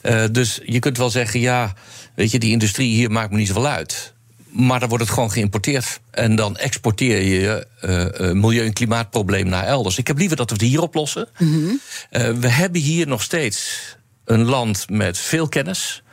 [0.01, 0.31] hè?
[0.31, 1.73] dus je kunt wel zeggen, ja...
[2.17, 4.13] Weet je, die industrie hier maakt me niet zoveel uit.
[4.49, 5.99] Maar dan wordt het gewoon geïmporteerd.
[6.11, 9.97] En dan exporteer je uh, milieu- en klimaatprobleem naar elders.
[9.97, 11.27] Ik heb liever dat we het hier oplossen.
[11.37, 11.79] Mm -hmm.
[12.11, 13.81] uh, we hebben hier nog steeds
[14.25, 16.03] een land met veel kennis.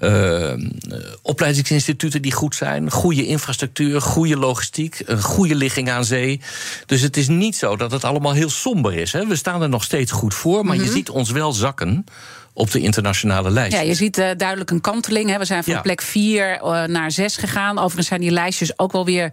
[0.00, 0.52] Uh,
[1.22, 6.40] opleidingsinstituten die goed zijn, goede infrastructuur, goede logistiek, een goede ligging aan zee.
[6.86, 9.12] Dus het is niet zo dat het allemaal heel somber is.
[9.12, 9.26] Hè.
[9.26, 10.88] We staan er nog steeds goed voor, maar mm -hmm.
[10.88, 12.04] je ziet ons wel zakken
[12.56, 13.76] op de internationale lijst.
[13.76, 15.30] Ja, je ziet uh, duidelijk een kanteling.
[15.30, 15.38] Hè.
[15.38, 15.80] We zijn van ja.
[15.80, 17.78] plek 4 uh, naar 6 gegaan.
[17.78, 19.32] Overigens zijn die lijstjes ook wel weer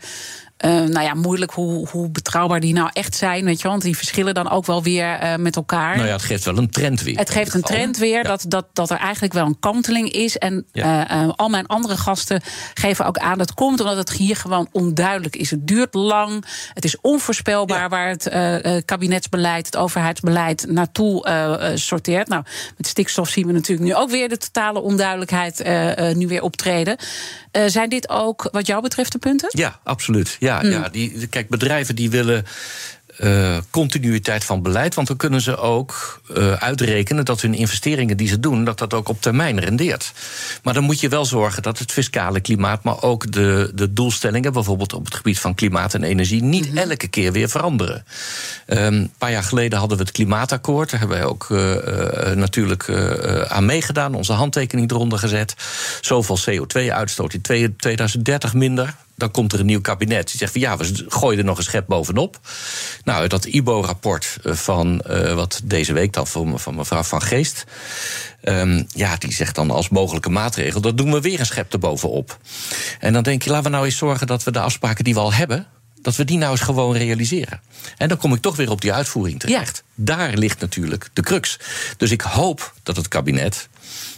[0.65, 3.45] uh, nou ja, moeilijk hoe, hoe betrouwbaar die nou echt zijn.
[3.45, 5.95] Weet je, want die verschillen dan ook wel weer uh, met elkaar.
[5.95, 7.17] Nou ja, het geeft wel een trend weer.
[7.17, 8.23] Het geeft een trend weer ja.
[8.23, 10.37] dat, dat, dat er eigenlijk wel een kanteling is.
[10.37, 11.23] En ja.
[11.23, 12.41] uh, al mijn andere gasten
[12.73, 15.51] geven ook aan dat komt omdat het hier gewoon onduidelijk is.
[15.51, 17.89] Het duurt lang, het is onvoorspelbaar ja.
[17.89, 18.29] waar het
[18.85, 22.27] kabinetsbeleid, het overheidsbeleid naartoe sorteert.
[22.27, 22.43] Nou,
[22.77, 25.63] met stikstof zien we natuurlijk nu ook weer de totale onduidelijkheid
[26.15, 26.97] nu weer optreden.
[27.65, 29.49] zijn dit ook wat jou betreft de punten?
[29.51, 30.35] Ja, absoluut.
[30.39, 30.71] Ja, mm.
[30.71, 32.45] ja die, kijk, bedrijven die willen
[33.19, 34.95] uh, continuïteit van beleid.
[34.95, 38.93] Want dan kunnen ze ook uh, uitrekenen dat hun investeringen die ze doen, dat dat
[38.93, 40.13] ook op termijn rendeert.
[40.63, 44.53] Maar dan moet je wel zorgen dat het fiscale klimaat, maar ook de, de doelstellingen,
[44.53, 46.89] bijvoorbeeld op het gebied van klimaat en energie, niet mm -hmm.
[46.89, 48.05] elke keer weer veranderen.
[48.67, 50.89] Um, een paar jaar geleden hadden we het klimaatakkoord.
[50.89, 52.89] Daar hebben wij ook uh, natuurlijk
[53.47, 55.55] aan meegedaan, onze handtekening eronder gezet.
[56.01, 57.41] Zoveel CO2-uitstoot in
[57.77, 60.27] 2030 minder dan komt er een nieuw kabinet.
[60.27, 62.39] Die zegt van ja, we gooien er nog een schep bovenop.
[63.03, 67.63] Nou, dat IBO-rapport van uh, wat deze week dan van, van mevrouw Van Geest.
[68.43, 72.37] Um, ja, die zegt dan als mogelijke maatregel: dat doen we weer een schep erbovenop.
[72.99, 75.19] En dan denk je, laten we nou eens zorgen dat we de afspraken die we
[75.19, 75.67] al hebben.
[76.01, 77.61] Dat we die nou eens gewoon realiseren.
[77.97, 79.83] En dan kom ik toch weer op die uitvoering terecht.
[79.85, 80.03] Ja.
[80.03, 81.59] Daar ligt natuurlijk de crux.
[81.97, 83.69] Dus ik hoop dat het kabinet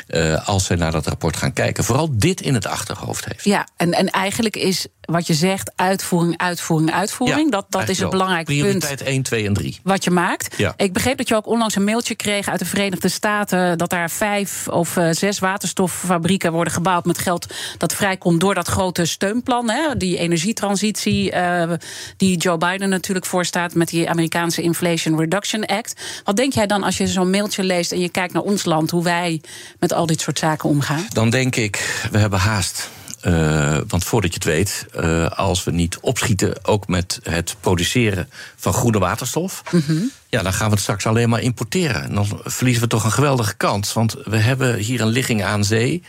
[0.08, 3.44] uh, als zij naar dat rapport gaan kijken, vooral dit in het achterhoofd heeft.
[3.44, 7.44] Ja, en, en eigenlijk is wat je zegt uitvoering, uitvoering, uitvoering.
[7.44, 9.10] Ja, dat dat is een belangrijk Prioriteit punt.
[9.10, 9.80] 1, 2 en 3.
[9.84, 10.58] Wat je maakt.
[10.58, 10.74] Ja.
[10.78, 13.78] Ik begreep dat je ook onlangs een mailtje kreeg uit de Verenigde Staten.
[13.78, 18.68] dat daar vijf of uh, zes waterstoffabrieken worden gebouwd met geld dat vrijkomt door dat
[18.68, 19.70] grote steunplan.
[19.70, 21.72] Hè, die energietransitie uh,
[22.18, 26.02] die Joe Biden natuurlijk voorstaat met die Amerikaanse Inflation Reduction Act.
[26.24, 28.92] Wat denk jij dan als je zo'n mailtje leest en je kijkt naar ons land,
[28.92, 29.42] hoe wij
[29.80, 31.06] met al dit soort zaken omgaan?
[31.10, 32.90] Dan denk ik, we hebben haast.
[33.26, 38.30] Uh, want voordat je het weet, uh, als we niet opschieten, ook met het produceren
[38.56, 40.12] van groene waterstof, mm -hmm.
[40.30, 42.04] ja, dan gaan we het straks alleen maar importeren.
[42.04, 43.94] En dan verliezen we toch een geweldige kans.
[43.94, 46.04] Want we hebben hier een ligging aan zee.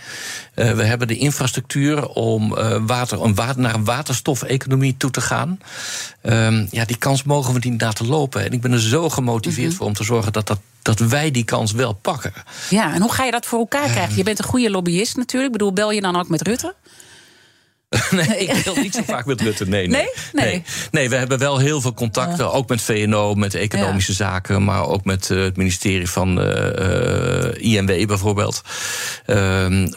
[0.54, 2.54] Uh, we hebben de infrastructuur om,
[2.86, 5.58] water, om water, naar een waterstofeconomie toe te gaan.
[6.22, 8.44] Um, ja, die kans mogen we niet laten lopen.
[8.44, 9.76] En ik ben er zo gemotiveerd mm -hmm.
[9.76, 12.32] voor om te zorgen dat dat dat wij die kans wel pakken.
[12.70, 14.16] Ja, en hoe ga je dat voor elkaar krijgen?
[14.16, 15.52] Je bent een goede lobbyist natuurlijk.
[15.52, 16.74] Ik bedoel, bel je dan ook met Rutte?
[18.10, 19.66] nee, ik wil niet zo vaak met Rutte.
[19.66, 20.08] Nee, nee.
[20.32, 20.44] Nee?
[20.44, 20.62] nee.
[20.90, 22.52] nee we hebben wel heel veel contacten.
[22.52, 24.16] Ook met VNO, met economische ja.
[24.16, 24.64] zaken.
[24.64, 28.62] Maar ook met uh, het ministerie van uh, INW bijvoorbeeld.
[29.26, 29.36] Uh,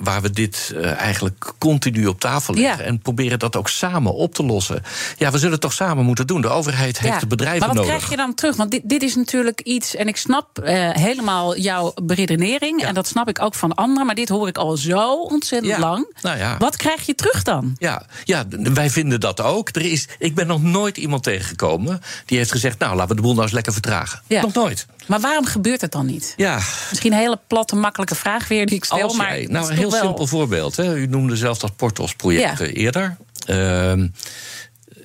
[0.01, 2.83] waar we dit eigenlijk continu op tafel leggen.
[2.83, 2.89] Ja.
[2.89, 4.81] En proberen dat ook samen op te lossen.
[5.17, 6.41] Ja, we zullen het toch samen moeten doen.
[6.41, 7.75] De overheid heeft de bedrijven nodig.
[7.75, 8.05] Maar wat nodig.
[8.05, 8.55] krijg je dan terug?
[8.55, 9.95] Want dit, dit is natuurlijk iets...
[9.95, 10.59] En ik snap
[10.93, 12.83] helemaal jouw beredenering.
[12.83, 14.05] En dat snap ik ook van anderen.
[14.05, 16.17] Maar dit hoor ik al zo ontzettend lang.
[16.21, 17.75] Nou wat krijg je terug dan?
[17.77, 17.88] Ja,
[18.23, 19.69] ja, wij vinden dat ook.
[19.71, 23.21] Er is, ik ben nog nooit iemand tegengekomen die heeft gezegd: Nou, laten we de
[23.21, 24.21] boel nou eens lekker vertragen.
[24.27, 24.41] Ja.
[24.41, 24.85] Nog nooit.
[25.05, 26.33] Maar waarom gebeurt het dan niet?
[26.37, 26.55] Ja.
[26.89, 29.01] Misschien een hele platte, makkelijke vraag weer die ik stel.
[29.01, 30.01] Als maar jij, nou, een heel wel...
[30.01, 30.75] simpel voorbeeld.
[30.75, 30.95] Hè.
[30.95, 32.65] U noemde zelf dat Portos-project ja.
[32.65, 33.17] eerder.
[33.47, 33.55] Uh,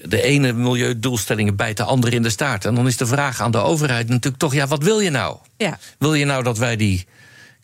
[0.02, 2.64] de ene milieudoelstellingen bijt de andere in de staart.
[2.64, 5.36] En dan is de vraag aan de overheid natuurlijk toch: ja, wat wil je nou?
[5.56, 5.78] Ja.
[5.98, 7.06] Wil je nou dat wij die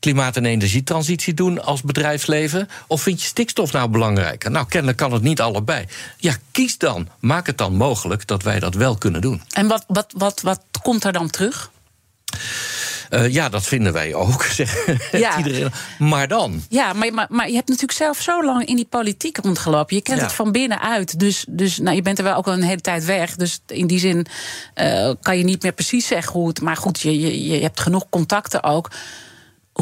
[0.00, 2.68] klimaat- en energietransitie doen als bedrijfsleven?
[2.86, 4.50] Of vind je stikstof nou belangrijker?
[4.50, 5.86] Nou, kennelijk kan het niet allebei.
[6.16, 7.08] Ja, kies dan.
[7.20, 9.42] Maak het dan mogelijk dat wij dat wel kunnen doen.
[9.50, 11.70] En wat, wat, wat, wat komt er dan terug?
[13.10, 15.38] Uh, ja, dat vinden wij ook, zegt ja.
[15.38, 15.70] iedereen.
[15.98, 16.62] Maar dan?
[16.68, 19.96] Ja, maar, maar, maar, je hebt natuurlijk zelf zo lang in die politiek rondgelopen.
[19.96, 20.24] Je kent ja.
[20.24, 21.18] het van binnenuit.
[21.18, 23.36] Dus, dus nou, je bent er wel ook al een hele tijd weg.
[23.36, 24.26] Dus in die zin
[24.74, 26.60] uh, kan je niet meer precies zeggen hoe het...
[26.60, 28.90] Maar goed, je, je, je hebt genoeg contacten ook.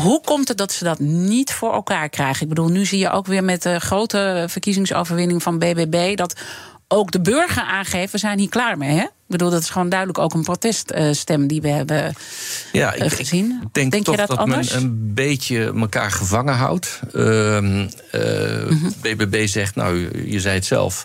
[0.00, 2.42] Hoe komt het dat ze dat niet voor elkaar krijgen?
[2.42, 6.16] Ik bedoel, nu zie je ook weer met de grote verkiezingsoverwinning van BBB...
[6.16, 6.40] dat
[6.88, 9.02] ook de burger aangeeft, we zijn hier klaar mee, hè?
[9.02, 12.14] Ik bedoel, dat is gewoon duidelijk ook een proteststem die we hebben
[12.72, 13.61] ja, ik, gezien.
[13.62, 17.00] Ik denk, denk toch je dat, dat men een beetje elkaar gevangen houdt.
[17.12, 18.94] Uh, uh, mm -hmm.
[19.00, 21.04] BBB zegt, nou, je zei het zelf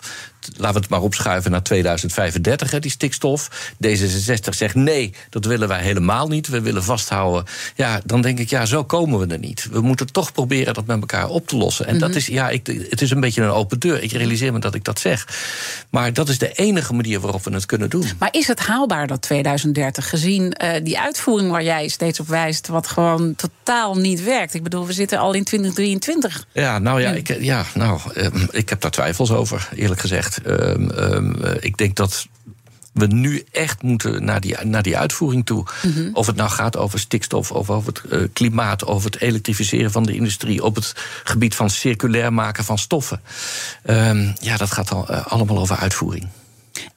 [0.56, 3.72] laten we het maar opschuiven naar 2035, hè, die stikstof.
[3.86, 6.48] D66 zegt nee, dat willen wij helemaal niet.
[6.48, 7.44] We willen vasthouden.
[7.74, 9.68] Ja, dan denk ik, ja, zo komen we er niet.
[9.70, 11.86] We moeten toch proberen dat met elkaar op te lossen.
[11.86, 12.18] En dat mhm.
[12.18, 14.02] is, ja, ik, het is een beetje een open deur.
[14.02, 15.28] Ik realiseer me dat ik dat zeg.
[15.90, 18.06] Maar dat is de enige manier waarop we het kunnen doen.
[18.18, 22.68] Maar is het haalbaar dat 2030, gezien uh, die uitvoering waar jij steeds op wijst,
[22.68, 24.54] wat gewoon totaal niet werkt?
[24.54, 26.46] Ik bedoel, we zitten al in 2023.
[26.52, 30.33] Ja, nou ja, ik, ja, nou, uh, ik heb daar twijfels over, eerlijk gezegd.
[30.46, 32.26] Um, um, ik denk dat
[32.92, 35.66] we nu echt moeten naar die, naar die uitvoering toe.
[35.82, 36.10] Mm-hmm.
[36.12, 40.02] Of het nou gaat over stikstof, of over het uh, klimaat, over het elektrificeren van
[40.02, 40.92] de industrie, op het
[41.24, 43.20] gebied van circulair maken van stoffen.
[43.86, 46.28] Um, ja, dat gaat al, uh, allemaal over uitvoering.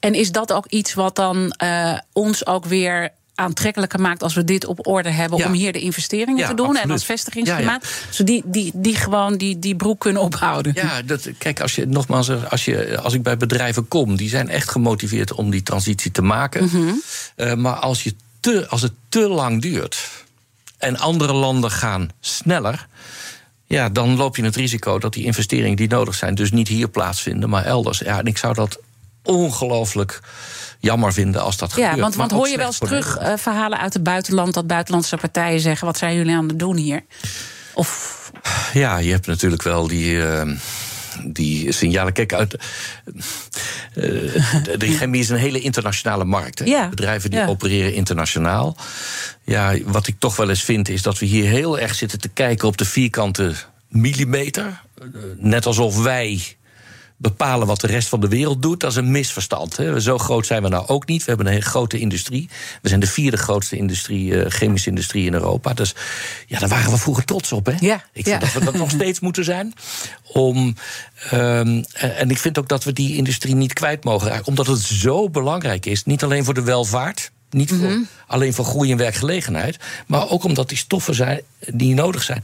[0.00, 4.44] En is dat ook iets wat dan uh, ons ook weer aantrekkelijker maakt als we
[4.44, 6.84] dit op orde hebben om hier de investeringen te doen absoluut.
[6.84, 7.82] en als vestigingsklimaat.
[7.82, 10.72] Ja, Zodat die, die, die gewoon die, die broek kunnen ophouden.
[10.74, 14.48] Ja, dat, kijk, als je nogmaals, als, je, als ik bij bedrijven kom, die zijn
[14.48, 16.62] echt gemotiveerd om die transitie te maken.
[16.62, 17.02] Mm -hmm.
[17.36, 19.98] uh, maar als, je te, als het te lang duurt
[20.78, 22.86] en andere landen gaan sneller.
[23.66, 26.88] Ja, dan loop je het risico dat die investeringen die nodig zijn, dus niet hier
[26.88, 27.98] plaatsvinden, maar elders.
[27.98, 28.78] Ja, en ik zou dat
[29.22, 30.20] ongelooflijk
[30.78, 32.00] jammer vinden als dat ja, gebeurt.
[32.00, 35.60] Want, want hoor je wel eens terug uh, verhalen uit het buitenland dat buitenlandse partijen
[35.60, 37.04] zeggen: wat zijn jullie aan het doen hier?
[37.74, 38.16] Of.
[38.72, 40.12] Ja, je hebt natuurlijk wel die.
[40.12, 40.42] Uh,
[41.24, 42.12] die signalen.
[42.12, 42.54] Kijk, uit.
[42.54, 44.04] Uh,
[44.78, 46.62] de chemie is een hele internationale markt.
[46.64, 47.46] Ja, Bedrijven die ja.
[47.46, 48.76] opereren internationaal.
[49.44, 52.28] Ja, wat ik toch wel eens vind, is dat we hier heel erg zitten te
[52.28, 53.54] kijken op de vierkante
[53.88, 54.80] millimeter.
[55.36, 56.56] Net alsof wij
[57.18, 59.76] bepalen wat de rest van de wereld doet, dat is een misverstand.
[59.76, 60.00] Hè.
[60.00, 61.18] Zo groot zijn we nou ook niet.
[61.18, 62.48] We hebben een hele grote industrie.
[62.82, 65.74] We zijn de vierde grootste industrie, uh, chemische industrie in Europa.
[65.74, 65.94] Dus
[66.46, 67.66] ja, daar waren we vroeger trots op.
[67.66, 67.74] Hè?
[67.80, 68.38] Ja, ik vind ja.
[68.38, 69.72] dat we dat nog steeds moeten zijn.
[70.32, 70.74] Om,
[71.32, 74.46] um, en ik vind ook dat we die industrie niet kwijt mogen raken.
[74.46, 76.04] Omdat het zo belangrijk is.
[76.04, 77.30] Niet alleen voor de welvaart.
[77.50, 78.08] Niet voor, mm -hmm.
[78.26, 79.76] alleen voor groei en werkgelegenheid.
[80.06, 82.42] Maar ook omdat die stoffen zijn die nodig zijn.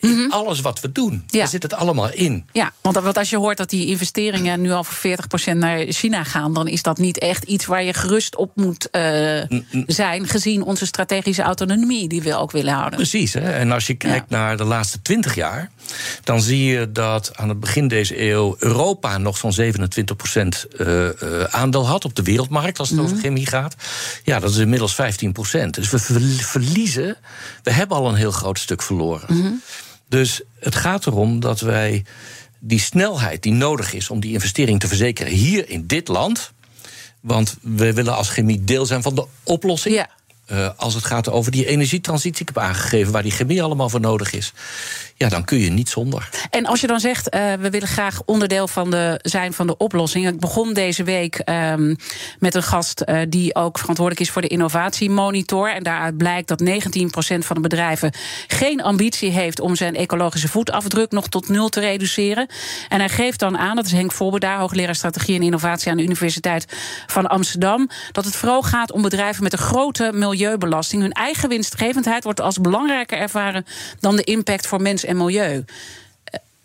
[0.00, 0.30] In mm -hmm.
[0.32, 1.24] alles wat we doen.
[1.26, 1.38] Ja.
[1.38, 2.46] Daar zit het allemaal in.
[2.52, 5.16] Ja, want als je hoort dat die investeringen nu al voor
[5.52, 8.88] 40% naar China gaan, dan is dat niet echt iets waar je gerust op moet
[8.92, 9.42] uh,
[9.86, 12.98] zijn, gezien onze strategische autonomie die we ook willen houden.
[12.98, 13.32] Precies.
[13.32, 13.52] Hè?
[13.52, 14.36] En als je kijkt ja.
[14.36, 15.70] naar de laatste 20 jaar,
[16.24, 19.58] dan zie je dat aan het begin deze eeuw Europa nog zo'n 27%
[20.78, 23.12] uh, uh, aandeel had op de wereldmarkt, als het mm -hmm.
[23.14, 23.74] over chemie gaat.
[24.24, 24.96] Ja, dat is inmiddels 15%.
[25.70, 25.98] Dus we
[26.38, 27.16] verliezen,
[27.62, 29.34] we hebben al een heel groot stuk verloren.
[29.34, 29.62] Mm -hmm.
[30.08, 32.04] Dus het gaat erom dat wij
[32.58, 36.52] die snelheid die nodig is om die investering te verzekeren hier in dit land.
[37.20, 39.94] Want we willen als chemie deel zijn van de oplossing.
[39.94, 40.08] Ja.
[40.52, 44.00] Uh, als het gaat over die energietransitie, ik heb aangegeven waar die chemie allemaal voor
[44.00, 44.52] nodig is.
[45.18, 46.28] Ja, dan kun je niet zonder.
[46.50, 49.76] En als je dan zegt, uh, we willen graag onderdeel van de, zijn van de
[49.76, 50.28] oplossing.
[50.28, 51.96] Ik begon deze week um,
[52.38, 55.72] met een gast uh, die ook verantwoordelijk is voor de innovatiemonitor.
[55.72, 56.66] En daaruit blijkt dat 19%
[57.38, 58.12] van de bedrijven
[58.46, 62.46] geen ambitie heeft om zijn ecologische voetafdruk nog tot nul te reduceren.
[62.88, 66.02] En hij geeft dan aan, dat is Henk Voorbedaar, hoogleraar strategie en innovatie aan de
[66.02, 66.66] Universiteit
[67.06, 71.02] van Amsterdam, dat het vooral gaat om bedrijven met een grote milieubelasting.
[71.02, 73.64] Hun eigen winstgevendheid wordt als belangrijker ervaren
[74.00, 75.64] dan de impact voor mensen en milieu.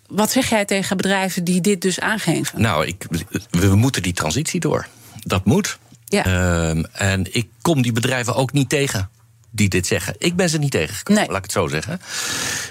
[0.08, 2.62] Wat zeg jij tegen bedrijven die dit dus aangeven?
[2.62, 3.06] Nou, ik,
[3.50, 4.88] we moeten die transitie door.
[5.20, 5.78] Dat moet.
[6.06, 6.26] Ja.
[6.26, 9.10] Uh, en ik kom die bedrijven ook niet tegen
[9.56, 10.16] die dit zeggen.
[10.18, 11.32] Ik ben ze niet tegengekomen, nee.
[11.32, 12.02] laat ik het zo zeggen.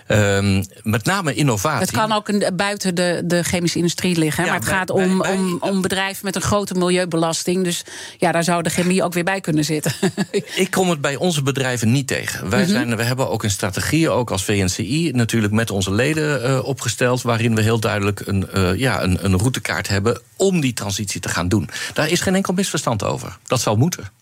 [0.09, 1.81] Um, met name innovatie.
[1.81, 4.45] Het kan ook een, buiten de, de chemische industrie liggen.
[4.45, 7.65] Ja, maar het bij, gaat om, bij, om, om bedrijven met een grote milieubelasting.
[7.65, 7.85] Dus
[8.19, 9.93] ja, daar zou de chemie ook weer bij kunnen zitten.
[10.55, 12.51] ik kom het bij onze bedrijven niet tegen.
[12.51, 12.97] Wij zijn, mm-hmm.
[12.97, 17.23] we hebben ook een strategie, ook als VNCI, natuurlijk met onze leden uh, opgesteld.
[17.23, 21.29] Waarin we heel duidelijk een, uh, ja, een, een routekaart hebben om die transitie te
[21.29, 21.69] gaan doen.
[21.93, 23.39] Daar is geen enkel misverstand over.
[23.47, 24.22] Dat zal moeten.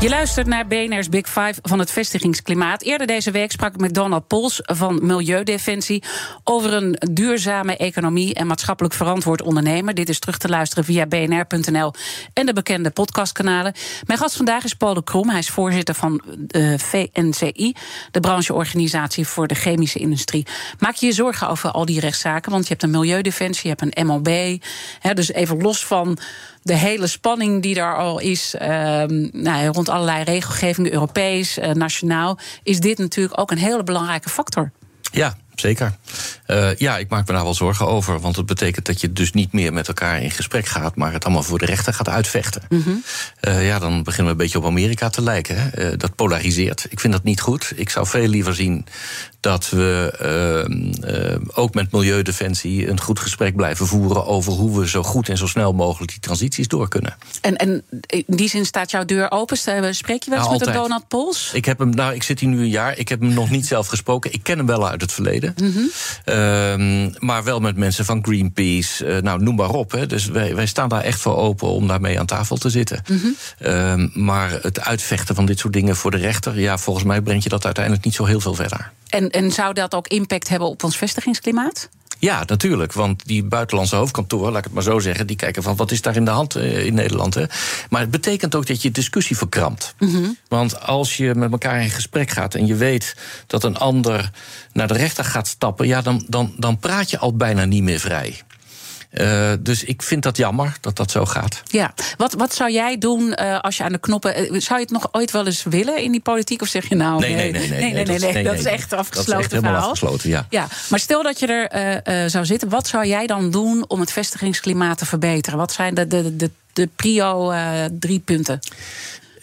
[0.00, 2.82] Je luistert naar BNR's Big Five van het vestigingsklimaat.
[2.82, 6.02] Eerder deze week sprak ik met Donald Pols van Milieudefensie
[6.44, 9.94] over een duurzame economie en maatschappelijk verantwoord ondernemen.
[9.94, 11.92] Dit is terug te luisteren via bnr.nl
[12.32, 13.72] en de bekende podcastkanalen.
[14.06, 15.28] Mijn gast vandaag is Paul de Krom.
[15.28, 17.72] Hij is voorzitter van de VNCI,
[18.10, 20.46] de brancheorganisatie voor de chemische industrie.
[20.78, 22.50] Maak je je zorgen over al die rechtszaken?
[22.52, 24.62] Want je hebt een Milieudefensie, je hebt een MLB.
[25.00, 26.18] Hè, dus even los van
[26.62, 32.38] de hele spanning die er al is ehm, nou, rond allerlei regelgevingen, Europees, uh, nationaal,
[32.62, 34.70] is dit natuurlijk ook een hele belangrijke factor.
[35.12, 35.96] Ja, zeker.
[36.46, 38.20] Uh, ja, ik maak me daar wel zorgen over.
[38.20, 41.24] Want het betekent dat je dus niet meer met elkaar in gesprek gaat, maar het
[41.24, 42.62] allemaal voor de rechter gaat uitvechten.
[42.68, 43.02] Mm -hmm.
[43.40, 45.56] uh, ja, dan beginnen we een beetje op Amerika te lijken.
[45.58, 45.92] Hè.
[45.92, 46.86] Uh, dat polariseert.
[46.88, 47.72] Ik vind dat niet goed.
[47.76, 48.86] Ik zou veel liever zien
[49.40, 55.28] dat we ook met Milieudefensie een goed gesprek blijven voeren over hoe we zo goed
[55.28, 57.16] en zo snel mogelijk die transities door kunnen.
[57.40, 59.56] En, en in die zin staat jouw deur open?
[59.56, 61.50] Spreek je wel eens nou, met Donald Pols?
[61.52, 62.98] Ik heb hem, nou, ik zit hier nu een jaar.
[62.98, 64.32] Ik heb hem nog niet zelf gesproken.
[64.32, 65.47] Ik ken hem wel uit het verleden.
[65.56, 69.90] Uh, maar wel met mensen van Greenpeace, uh, nou noem maar op.
[69.90, 70.06] Hè.
[70.06, 73.02] Dus wij, wij staan daar echt voor open om daarmee aan tafel te zitten.
[73.60, 77.42] Uh, maar het uitvechten van dit soort dingen voor de rechter, ja, volgens mij brengt
[77.42, 78.90] je dat uiteindelijk niet zo heel veel verder.
[79.08, 81.88] En, en zou dat ook impact hebben op ons vestigingsklimaat?
[82.18, 82.92] Ja, natuurlijk.
[82.92, 86.02] Want die buitenlandse hoofdkantoren, laat ik het maar zo zeggen, die kijken van wat is
[86.02, 87.34] daar in de hand in Nederland.
[87.34, 87.44] Hè?
[87.90, 89.94] Maar het betekent ook dat je discussie verkrampt.
[89.98, 90.36] Mm -hmm.
[90.48, 93.16] Want als je met elkaar in gesprek gaat en je weet
[93.46, 94.30] dat een ander
[94.72, 98.00] naar de rechter gaat stappen, ja, dan, dan, dan praat je al bijna niet meer
[98.00, 98.42] vrij.
[99.10, 101.62] Uh, dus ik vind dat jammer dat dat zo gaat.
[101.64, 104.40] Ja, wat, wat zou jij doen uh, als je aan de knoppen.
[104.40, 106.62] Uh, zou je het nog ooit wel eens willen in die politiek?
[106.62, 107.20] Of zeg je nou.
[107.20, 107.68] Nee, nee, nee.
[107.68, 109.32] nee, nee, nee, nee, nee, nee dat is echt afgesloten.
[109.32, 110.46] Dat is echt helemaal afgesloten, ja.
[110.50, 110.66] ja.
[110.88, 111.46] Maar stel dat je
[112.02, 115.58] er zou zitten, wat zou jij dan doen om het vestigingsklimaat te verbeteren?
[115.58, 117.54] Wat zijn de, de, de, de prio
[117.98, 118.60] drie punten?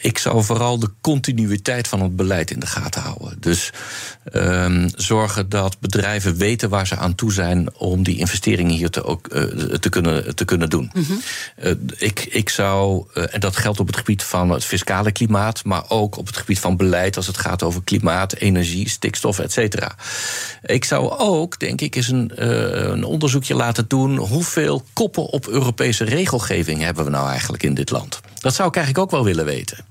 [0.06, 3.38] Ik zou vooral de continuïteit van het beleid in de gaten houden.
[3.40, 3.72] Dus
[4.34, 9.04] um, zorgen dat bedrijven weten waar ze aan toe zijn om die investeringen hier te,
[9.04, 9.42] ook, uh,
[9.74, 10.92] te, kunnen, te kunnen doen.
[10.94, 11.22] Mm -hmm.
[11.64, 15.64] uh, ik, ik zou, uh, en dat geldt op het gebied van het fiscale klimaat,
[15.64, 19.52] maar ook op het gebied van beleid als het gaat over klimaat, energie, stikstof, et
[19.52, 19.96] cetera.
[20.62, 22.32] Ik zou ook, denk ik, eens een,
[22.92, 27.90] een onderzoekje laten doen hoeveel koppen op Europese regelgeving hebben we nou eigenlijk in dit
[27.90, 28.22] land.
[28.46, 29.86] Dat zou ik eigenlijk ook wel willen weten.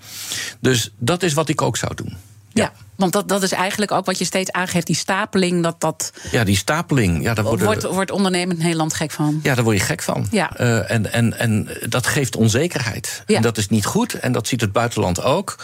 [0.60, 2.16] Dus dat is wat ik ook zou doen.
[2.52, 2.62] Ja.
[2.62, 2.72] ja.
[2.96, 5.62] Want dat, dat is eigenlijk ook wat je steeds aangeeft, die stapeling.
[5.62, 7.22] Dat, dat ja, die stapeling.
[7.22, 9.40] Ja, daar worden, wordt, wordt ondernemend Nederland gek van.
[9.42, 10.26] Ja, daar word je gek van.
[10.30, 10.60] Ja.
[10.60, 13.22] Uh, en, en, en dat geeft onzekerheid.
[13.26, 13.36] Ja.
[13.36, 14.14] En dat is niet goed.
[14.14, 15.58] En dat ziet het buitenland ook.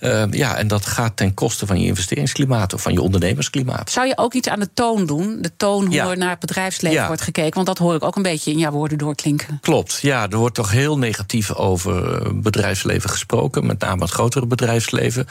[0.00, 3.90] Uh, ja, en dat gaat ten koste van je investeringsklimaat of van je ondernemersklimaat.
[3.90, 5.38] Zou je ook iets aan de toon doen?
[5.40, 6.10] De toon hoe ja.
[6.10, 7.06] er naar het bedrijfsleven ja.
[7.06, 7.54] wordt gekeken?
[7.54, 9.58] Want dat hoor ik ook een beetje in jouw woorden doorklinken.
[9.60, 9.98] Klopt.
[10.02, 13.66] Ja, er wordt toch heel negatief over bedrijfsleven gesproken.
[13.66, 15.26] Met name het grotere bedrijfsleven.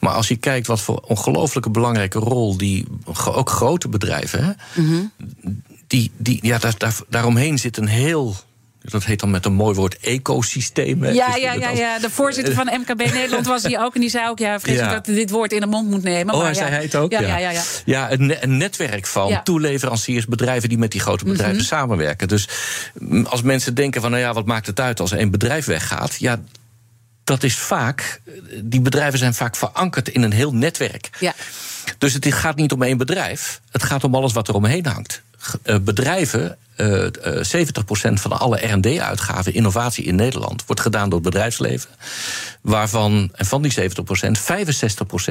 [0.00, 2.86] Maar als je kijkt wat voor ongelooflijke belangrijke rol die
[3.24, 5.12] ook grote bedrijven, hè, mm -hmm.
[5.86, 8.36] die, die, ja, daar, daar, daaromheen zit een heel
[8.90, 11.04] dat heet dan met een mooi woord ecosysteem.
[11.04, 13.94] Ja, ja, ja, ja, de voorzitter van MKB Nederland was hier ook.
[13.94, 15.00] En die zei ook, ja, vreselijk ja.
[15.00, 16.34] dat dit woord in de mond moet nemen.
[16.34, 16.74] Oh, maar zei ja.
[16.74, 17.10] hij het ook?
[17.12, 17.50] Ja, ja, ja.
[17.50, 18.12] ja, ja.
[18.12, 21.66] een, netwerk van toeleveranciers, bedrijven die met die grote bedrijven mm -hmm.
[21.66, 22.28] samenwerken.
[22.28, 22.48] Dus
[23.24, 26.16] als mensen denken van, nou ja, wat maakt het uit als een bedrijf weggaat?
[26.18, 26.40] Ja,
[27.26, 28.20] dat is vaak,
[28.62, 31.10] die bedrijven zijn vaak verankerd in een heel netwerk.
[31.20, 31.34] Ja.
[31.98, 35.22] Dus het gaat niet om één bedrijf, het gaat om alles wat er omheen hangt.
[35.82, 37.06] Bedrijven, uh,
[37.42, 41.90] 70% van alle RD-uitgaven, innovatie in Nederland, wordt gedaan door het bedrijfsleven.
[42.60, 44.38] Waarvan, en van die 70%,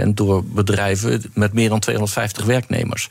[0.05, 3.09] 65% door bedrijven met meer dan 250 werknemers.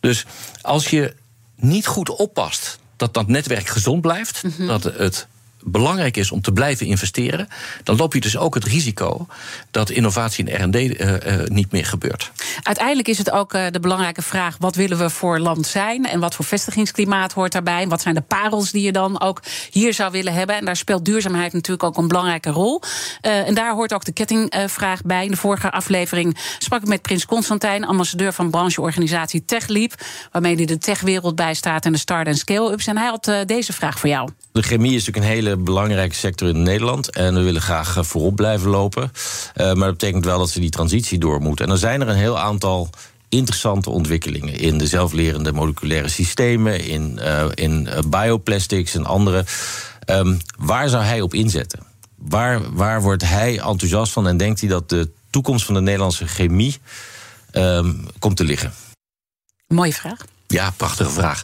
[0.00, 0.24] Dus
[0.60, 1.14] als je
[1.56, 4.66] niet goed oppast dat dat netwerk gezond blijft, mm -hmm.
[4.66, 5.26] dat het
[5.66, 7.48] belangrijk is om te blijven investeren,
[7.82, 9.26] dan loop je dus ook het risico
[9.70, 12.30] dat innovatie in RD uh, uh, niet meer gebeurt.
[12.62, 16.20] Uiteindelijk is het ook uh, de belangrijke vraag: wat willen we voor land zijn en
[16.20, 17.88] wat voor vestigingsklimaat hoort daarbij?
[17.88, 20.56] Wat zijn de parels die je dan ook hier zou willen hebben?
[20.56, 22.82] En daar speelt duurzaamheid natuurlijk ook een belangrijke rol.
[23.20, 25.24] en daar hoort ook de kettingvraag bij.
[25.24, 29.92] In de vorige aflevering sprak ik met Prins Constantijn, ambassadeur van brancheorganisatie TechLeap,
[30.32, 32.86] waarmee hij de techwereld bijstaat en de start- en scale-ups.
[32.86, 34.30] En hij had deze vraag voor jou.
[34.56, 37.10] De chemie is natuurlijk een hele belangrijke sector in Nederland.
[37.10, 39.12] En we willen graag voorop blijven lopen.
[39.56, 41.64] maar dat betekent wel dat we die transitie door moeten.
[41.64, 42.90] En dan zijn er een heel aantal
[43.28, 49.44] interessante ontwikkelingen in de zelflerende moleculaire systemen, in, uh, in bioplastics en andere.
[50.10, 51.80] Um, waar zou hij op inzetten?
[52.14, 56.26] Waar, waar wordt hij enthousiast van en denkt hij dat de toekomst van de Nederlandse
[56.26, 56.76] chemie
[57.52, 58.72] um, komt te liggen?
[59.66, 60.24] Mooie vraag.
[60.46, 61.42] Ja, prachtige vraag.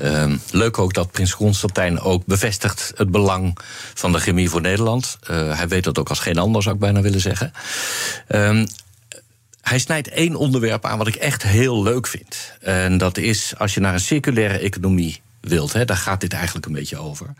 [0.00, 3.58] Um, leuk ook dat Prins Constantijn ook bevestigt het belang
[3.94, 5.18] van de chemie voor Nederland.
[5.30, 7.52] Uh, hij weet dat ook als geen ander, zou ik bijna willen zeggen.
[8.28, 8.66] Um,
[9.60, 12.52] hij snijdt één onderwerp aan wat ik echt heel leuk vind.
[12.60, 16.66] En dat is als je naar een circulaire economie wilt, hè, daar gaat dit eigenlijk
[16.66, 17.34] een beetje over.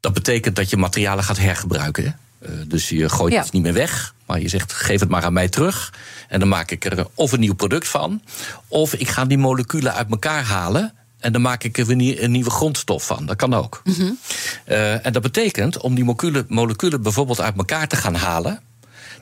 [0.00, 2.18] Dat betekent dat je materialen gaat hergebruiken.
[2.66, 5.48] Dus je gooit het niet meer weg, maar je zegt: geef het maar aan mij
[5.48, 5.94] terug.
[6.28, 8.22] En dan maak ik er of een nieuw product van,
[8.68, 10.92] of ik ga die moleculen uit elkaar halen.
[11.18, 13.26] En dan maak ik er een nieuwe grondstof van.
[13.26, 13.80] Dat kan ook.
[13.84, 14.18] Mm -hmm.
[14.68, 18.60] uh, en dat betekent om die moleculen, moleculen bijvoorbeeld uit elkaar te gaan halen.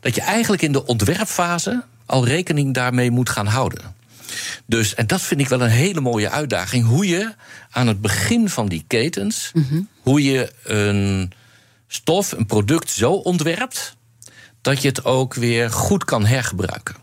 [0.01, 3.95] Dat je eigenlijk in de ontwerpfase al rekening daarmee moet gaan houden.
[4.67, 6.87] Dus, en dat vind ik wel een hele mooie uitdaging.
[6.87, 7.35] Hoe je
[7.71, 9.89] aan het begin van die ketens, mm-hmm.
[10.01, 11.33] hoe je een
[11.93, 13.97] stof, een product zo ontwerpt
[14.61, 16.95] dat je het ook weer goed kan hergebruiken.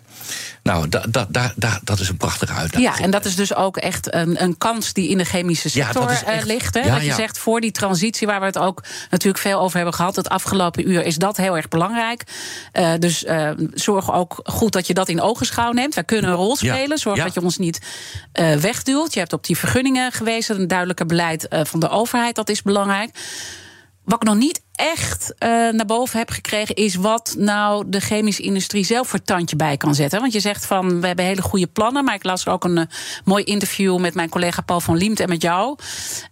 [0.63, 2.95] Nou, da, da, da, dat is een prachtige uitdaging.
[2.95, 6.11] Ja, en dat is dus ook echt een, een kans die in de chemische sector
[6.11, 6.73] ja, echt, ligt.
[6.73, 6.79] Hè?
[6.79, 9.93] Ja, dat je zegt, voor die transitie, waar we het ook natuurlijk veel over hebben
[9.93, 12.23] gehad, het afgelopen uur, is dat heel erg belangrijk.
[12.73, 15.95] Uh, dus uh, zorg ook goed dat je dat in ogenschouw neemt.
[15.95, 16.97] Wij kunnen een rol spelen.
[16.97, 17.79] Zorg dat je ons niet
[18.39, 19.13] uh, wegduwt.
[19.13, 23.09] Je hebt op die vergunningen gewezen, een duidelijker beleid van de overheid, dat is belangrijk.
[24.07, 28.41] Wat ik nog niet echt uh, naar boven heb gekregen, is wat nou de chemische
[28.41, 30.19] industrie zelf voor tandje bij kan zetten.
[30.19, 32.83] Want je zegt van we hebben hele goede plannen, maar ik las ook een uh,
[33.25, 35.77] mooi interview met mijn collega Paul van Liemt en met jou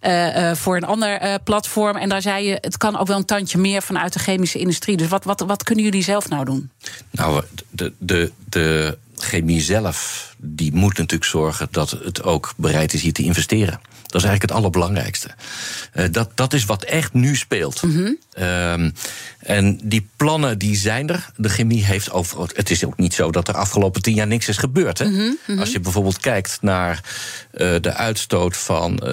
[0.02, 1.96] uh, voor een ander platform.
[1.96, 4.96] En daar zei je, het kan ook wel een tandje meer vanuit de chemische industrie.
[4.96, 6.70] Dus wat, wat, wat kunnen jullie zelf nou doen?
[7.10, 13.02] Nou, de, de, de chemie zelf, die moet natuurlijk zorgen dat het ook bereid is
[13.02, 13.80] hier te investeren.
[14.06, 15.28] Dat is eigenlijk het allerbelangrijkste.
[15.94, 17.82] Uh, dat, dat is wat echt nu speelt.
[17.82, 18.44] Mm -hmm.
[18.44, 18.92] um,
[19.38, 21.30] en die plannen die zijn er.
[21.36, 22.50] De chemie heeft over.
[22.54, 24.98] Het is ook niet zo dat er afgelopen tien jaar niks is gebeurd.
[24.98, 25.04] Hè?
[25.04, 25.58] Mm -hmm.
[25.58, 27.00] Als je bijvoorbeeld kijkt naar
[27.56, 29.10] de uitstoot van uh,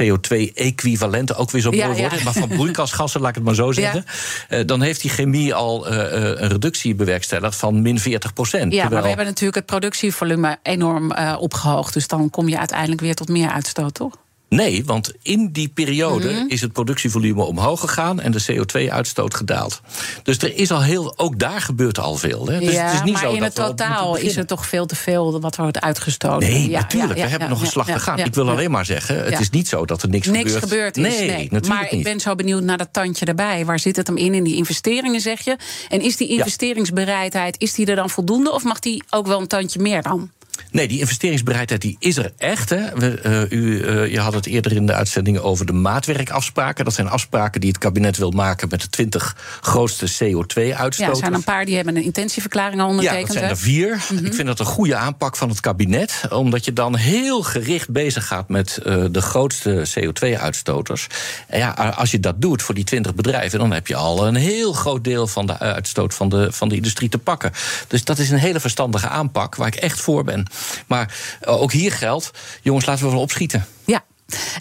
[0.00, 2.22] CO2-equivalenten, ook weer zo mooi ja, ja.
[2.24, 4.04] maar van broeikasgassen, laat ik het maar zo zeggen.
[4.48, 4.62] Ja.
[4.62, 8.72] dan heeft die chemie al een reductie bewerkstelligd van min 40 procent.
[8.72, 8.90] Ja, terwijl...
[8.90, 11.92] maar we hebben natuurlijk het productievolume enorm opgehoogd.
[11.92, 14.14] Dus dan kom je uiteindelijk weer tot meer uitstoot, toch?
[14.50, 16.48] Nee, want in die periode mm-hmm.
[16.48, 19.80] is het productievolume omhoog gegaan en de CO2-uitstoot gedaald.
[20.22, 22.46] Dus er is al heel, ook daar gebeurt al veel.
[22.46, 22.58] Hè?
[22.58, 24.96] Dus ja, het is niet maar zo in het totaal is er toch veel te
[24.96, 26.50] veel wat wordt uitgestoten.
[26.50, 27.18] Nee, ja, natuurlijk.
[27.18, 28.18] Ja, we hebben nog een slag te gaan.
[28.18, 30.62] ik wil alleen maar zeggen, het is niet zo dat er niks, niks gebeurt.
[30.62, 31.02] gebeurd is.
[31.02, 31.48] Nee, nee.
[31.50, 31.92] natuurlijk maar niet.
[31.92, 33.64] ik ben zo benieuwd naar dat tandje erbij.
[33.64, 34.34] Waar zit het hem in?
[34.34, 35.56] In die investeringen, zeg je?
[35.88, 38.52] En is die investeringsbereidheid, is die er dan voldoende?
[38.52, 40.30] Of mag die ook wel een tandje meer dan?
[40.70, 42.70] Nee, die investeringsbereidheid die is er echt.
[42.70, 42.94] Hè.
[42.94, 46.84] We, uh, u, uh, je had het eerder in de uitzendingen over de maatwerkafspraken.
[46.84, 50.96] Dat zijn afspraken die het kabinet wil maken met de 20 grootste CO2-uitstoters.
[50.96, 53.20] Ja, er zijn een paar die hebben een intentieverklaring al ondertekend.
[53.20, 54.04] Ja, dat zijn er vier.
[54.10, 54.26] Mm -hmm.
[54.26, 56.22] Ik vind dat een goede aanpak van het kabinet.
[56.30, 61.06] Omdat je dan heel gericht bezig gaat met uh, de grootste CO2-uitstoters.
[61.46, 64.34] En ja, als je dat doet voor die 20 bedrijven, dan heb je al een
[64.34, 67.52] heel groot deel van de uitstoot van de, van de industrie te pakken.
[67.88, 70.46] Dus dat is een hele verstandige aanpak waar ik echt voor ben.
[70.86, 71.14] Maar
[71.48, 72.30] uh, ook hier geldt,
[72.62, 73.66] jongens, laten we wel opschieten.
[73.84, 74.04] Ja,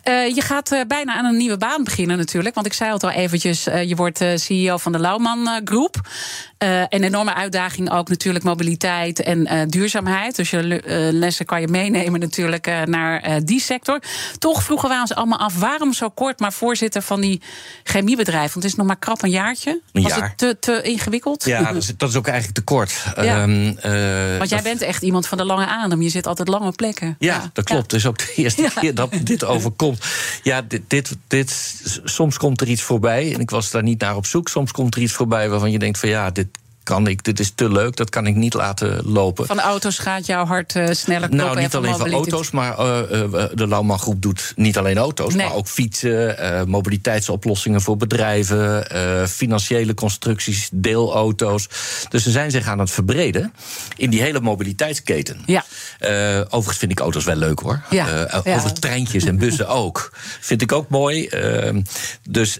[0.07, 2.55] uh, je gaat uh, bijna aan een nieuwe baan beginnen natuurlijk.
[2.55, 5.95] Want ik zei het al eventjes, je wordt CEO van de Lauwman Groep.
[6.89, 10.35] Een enorme uitdaging ook natuurlijk mobiliteit en duurzaamheid.
[10.35, 10.81] Dus je
[11.13, 13.99] lessen kan je meenemen natuurlijk naar die sector.
[14.37, 17.41] Toch vroegen wij ons allemaal af, waarom zo kort maar voorzitter van die
[17.83, 18.53] chemiebedrijf?
[18.53, 19.81] Want het is nog maar krap een jaartje.
[19.91, 20.27] Een Was jaar.
[20.27, 21.45] het te, te ingewikkeld?
[21.45, 23.03] Ja, dat is, dat is ook eigenlijk te kort.
[23.21, 23.43] Ja.
[23.43, 23.77] Um,
[24.37, 26.01] want jij bent echt iemand van de lange adem.
[26.01, 27.15] Je zit altijd lang op plekken.
[27.19, 27.49] Ja, ja.
[27.53, 27.89] dat klopt.
[27.89, 28.69] Dus ook de eerste ja.
[28.69, 30.05] keer dat dit overkomt.
[30.43, 33.33] Ja, dit, dit, dit, soms komt er iets voorbij.
[33.33, 34.47] En ik was daar niet naar op zoek.
[34.47, 36.47] Soms komt er iets voorbij waarvan je denkt: van ja, dit
[36.89, 39.45] kan ik, dit is te leuk, dat kan ik niet laten lopen.
[39.45, 41.37] Van auto's gaat jouw hart uh, sneller kloppen?
[41.37, 45.33] Nou, niet alleen van auto's, maar uh, uh, de Lauwman Groep doet niet alleen auto's,
[45.33, 45.47] nee.
[45.47, 48.85] maar ook fietsen, mobiliteitsoplossingen voor bedrijven,
[49.29, 51.67] financiële constructies, deelauto's.
[52.09, 53.53] Dus ze zijn zich aan het verbreden
[53.97, 55.37] in die hele mobiliteitsketen.
[55.45, 55.63] Ja.
[56.43, 57.81] overigens vind ik auto's wel leuk hoor.
[57.89, 58.27] Ja.
[58.45, 60.11] Over treintjes en bussen ook.
[60.39, 61.27] Vind ik ook mooi.
[61.27, 61.81] Ehm,
[62.29, 62.59] dus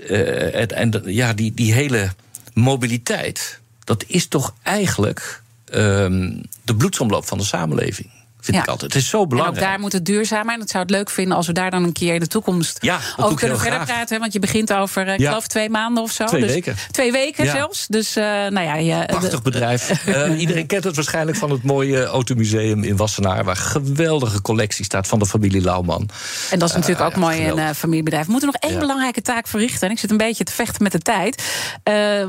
[0.52, 2.10] het, en ja, die, die hele
[2.54, 3.60] mobiliteit
[3.90, 8.10] dat is toch eigenlijk um, de bloedsomloop van de samenleving.
[8.40, 8.94] Vind ik altijd.
[8.94, 9.58] Het is zo belangrijk.
[9.58, 10.54] En ook daar moet het duurzamer.
[10.54, 12.78] En dat zou het leuk vinden als we daar dan een keer in de toekomst
[12.82, 14.20] ja, over kunnen verder praten.
[14.20, 16.26] Want je begint over, uh, ik geloof, twee maanden of zo.
[16.26, 16.76] Twee dus weken.
[16.92, 17.88] Twee weken zelfs.
[17.88, 20.06] Dus, uh, nou ja, je, Prachtig bedrijf.
[20.08, 23.44] uh, iedereen kent het waarschijnlijk van het mooie automuseum in Wassenaar.
[23.44, 26.10] Waar een geweldige collectie staat van de familie Lauwman.
[26.52, 28.26] En dat is natuurlijk ook mooi een uh, familiebedrijf.
[28.26, 29.88] We moeten nog één belangrijke taak verrichten.
[29.88, 31.44] En ik zit een beetje te vechten met de tijd.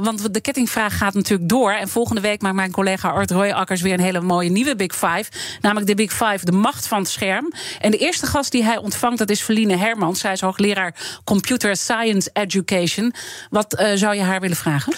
[0.03, 1.73] want de kettingvraag gaat natuurlijk door.
[1.73, 5.25] En volgende week maakt mijn collega Art Royakkers weer een hele mooie nieuwe Big Five.
[5.61, 7.53] Namelijk de Big Five, de macht van het scherm.
[7.81, 10.21] En de eerste gast die hij ontvangt, dat is Feline Hermans.
[10.21, 10.95] Zij is hoogleraar
[11.25, 13.15] Computer Science Education.
[13.51, 14.93] Wat uh, zou je haar willen vragen?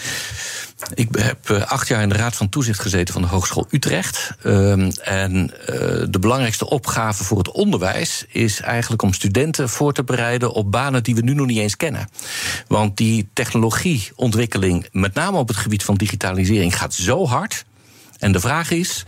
[0.94, 4.30] Ik heb uh, acht jaar in de Raad van Toezicht gezeten van de Hogeschool Utrecht.
[4.42, 4.72] Uh,
[5.08, 5.66] en uh,
[6.10, 11.02] de belangrijkste opgave voor het onderwijs is eigenlijk om studenten voor te bereiden op banen
[11.02, 12.08] die we nu nog niet eens kennen.
[12.66, 17.64] Want die technologieontwikkeling, met name op het gebied van digitalisering, gaat zo hard.
[18.18, 19.04] En de vraag is.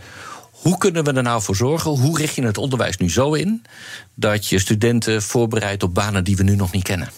[0.65, 1.91] Hoe kunnen we er nou voor zorgen?
[1.91, 3.63] Hoe richt je het onderwijs nu zo in
[4.15, 7.09] dat je studenten voorbereidt op banen die we nu nog niet kennen?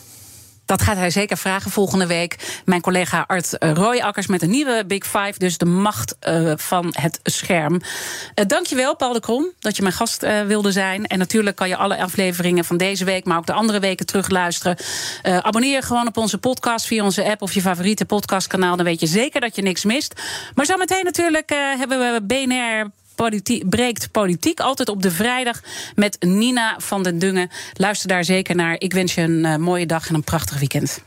[0.66, 2.62] Dat gaat hij zeker vragen volgende week.
[2.66, 5.34] Mijn collega Art Royakkers met een nieuwe Big Five.
[5.38, 7.74] Dus de macht uh, van het scherm.
[7.74, 11.06] Uh, dankjewel, Paul de Krom, dat je mijn gast wilde zijn.
[11.06, 13.26] En natuurlijk kan je alle afleveringen van deze week...
[13.26, 14.78] maar ook de andere weken terugluisteren.
[15.22, 17.42] abonneer gewoon op onze podcast via onze app...
[17.42, 18.76] of je favoriete podcastkanaal.
[18.76, 20.22] Dan weet je zeker dat je niks mist.
[20.56, 24.60] Maar zometeen natuurlijk hebben we BNR politiek, breekt politiek.
[24.60, 25.62] Altijd op de vrijdag
[25.96, 27.50] met Nina van den Dungen.
[27.74, 28.76] Luister daar zeker naar.
[28.80, 31.07] Ik wens je een uh, mooie dag en een prachtig weekend.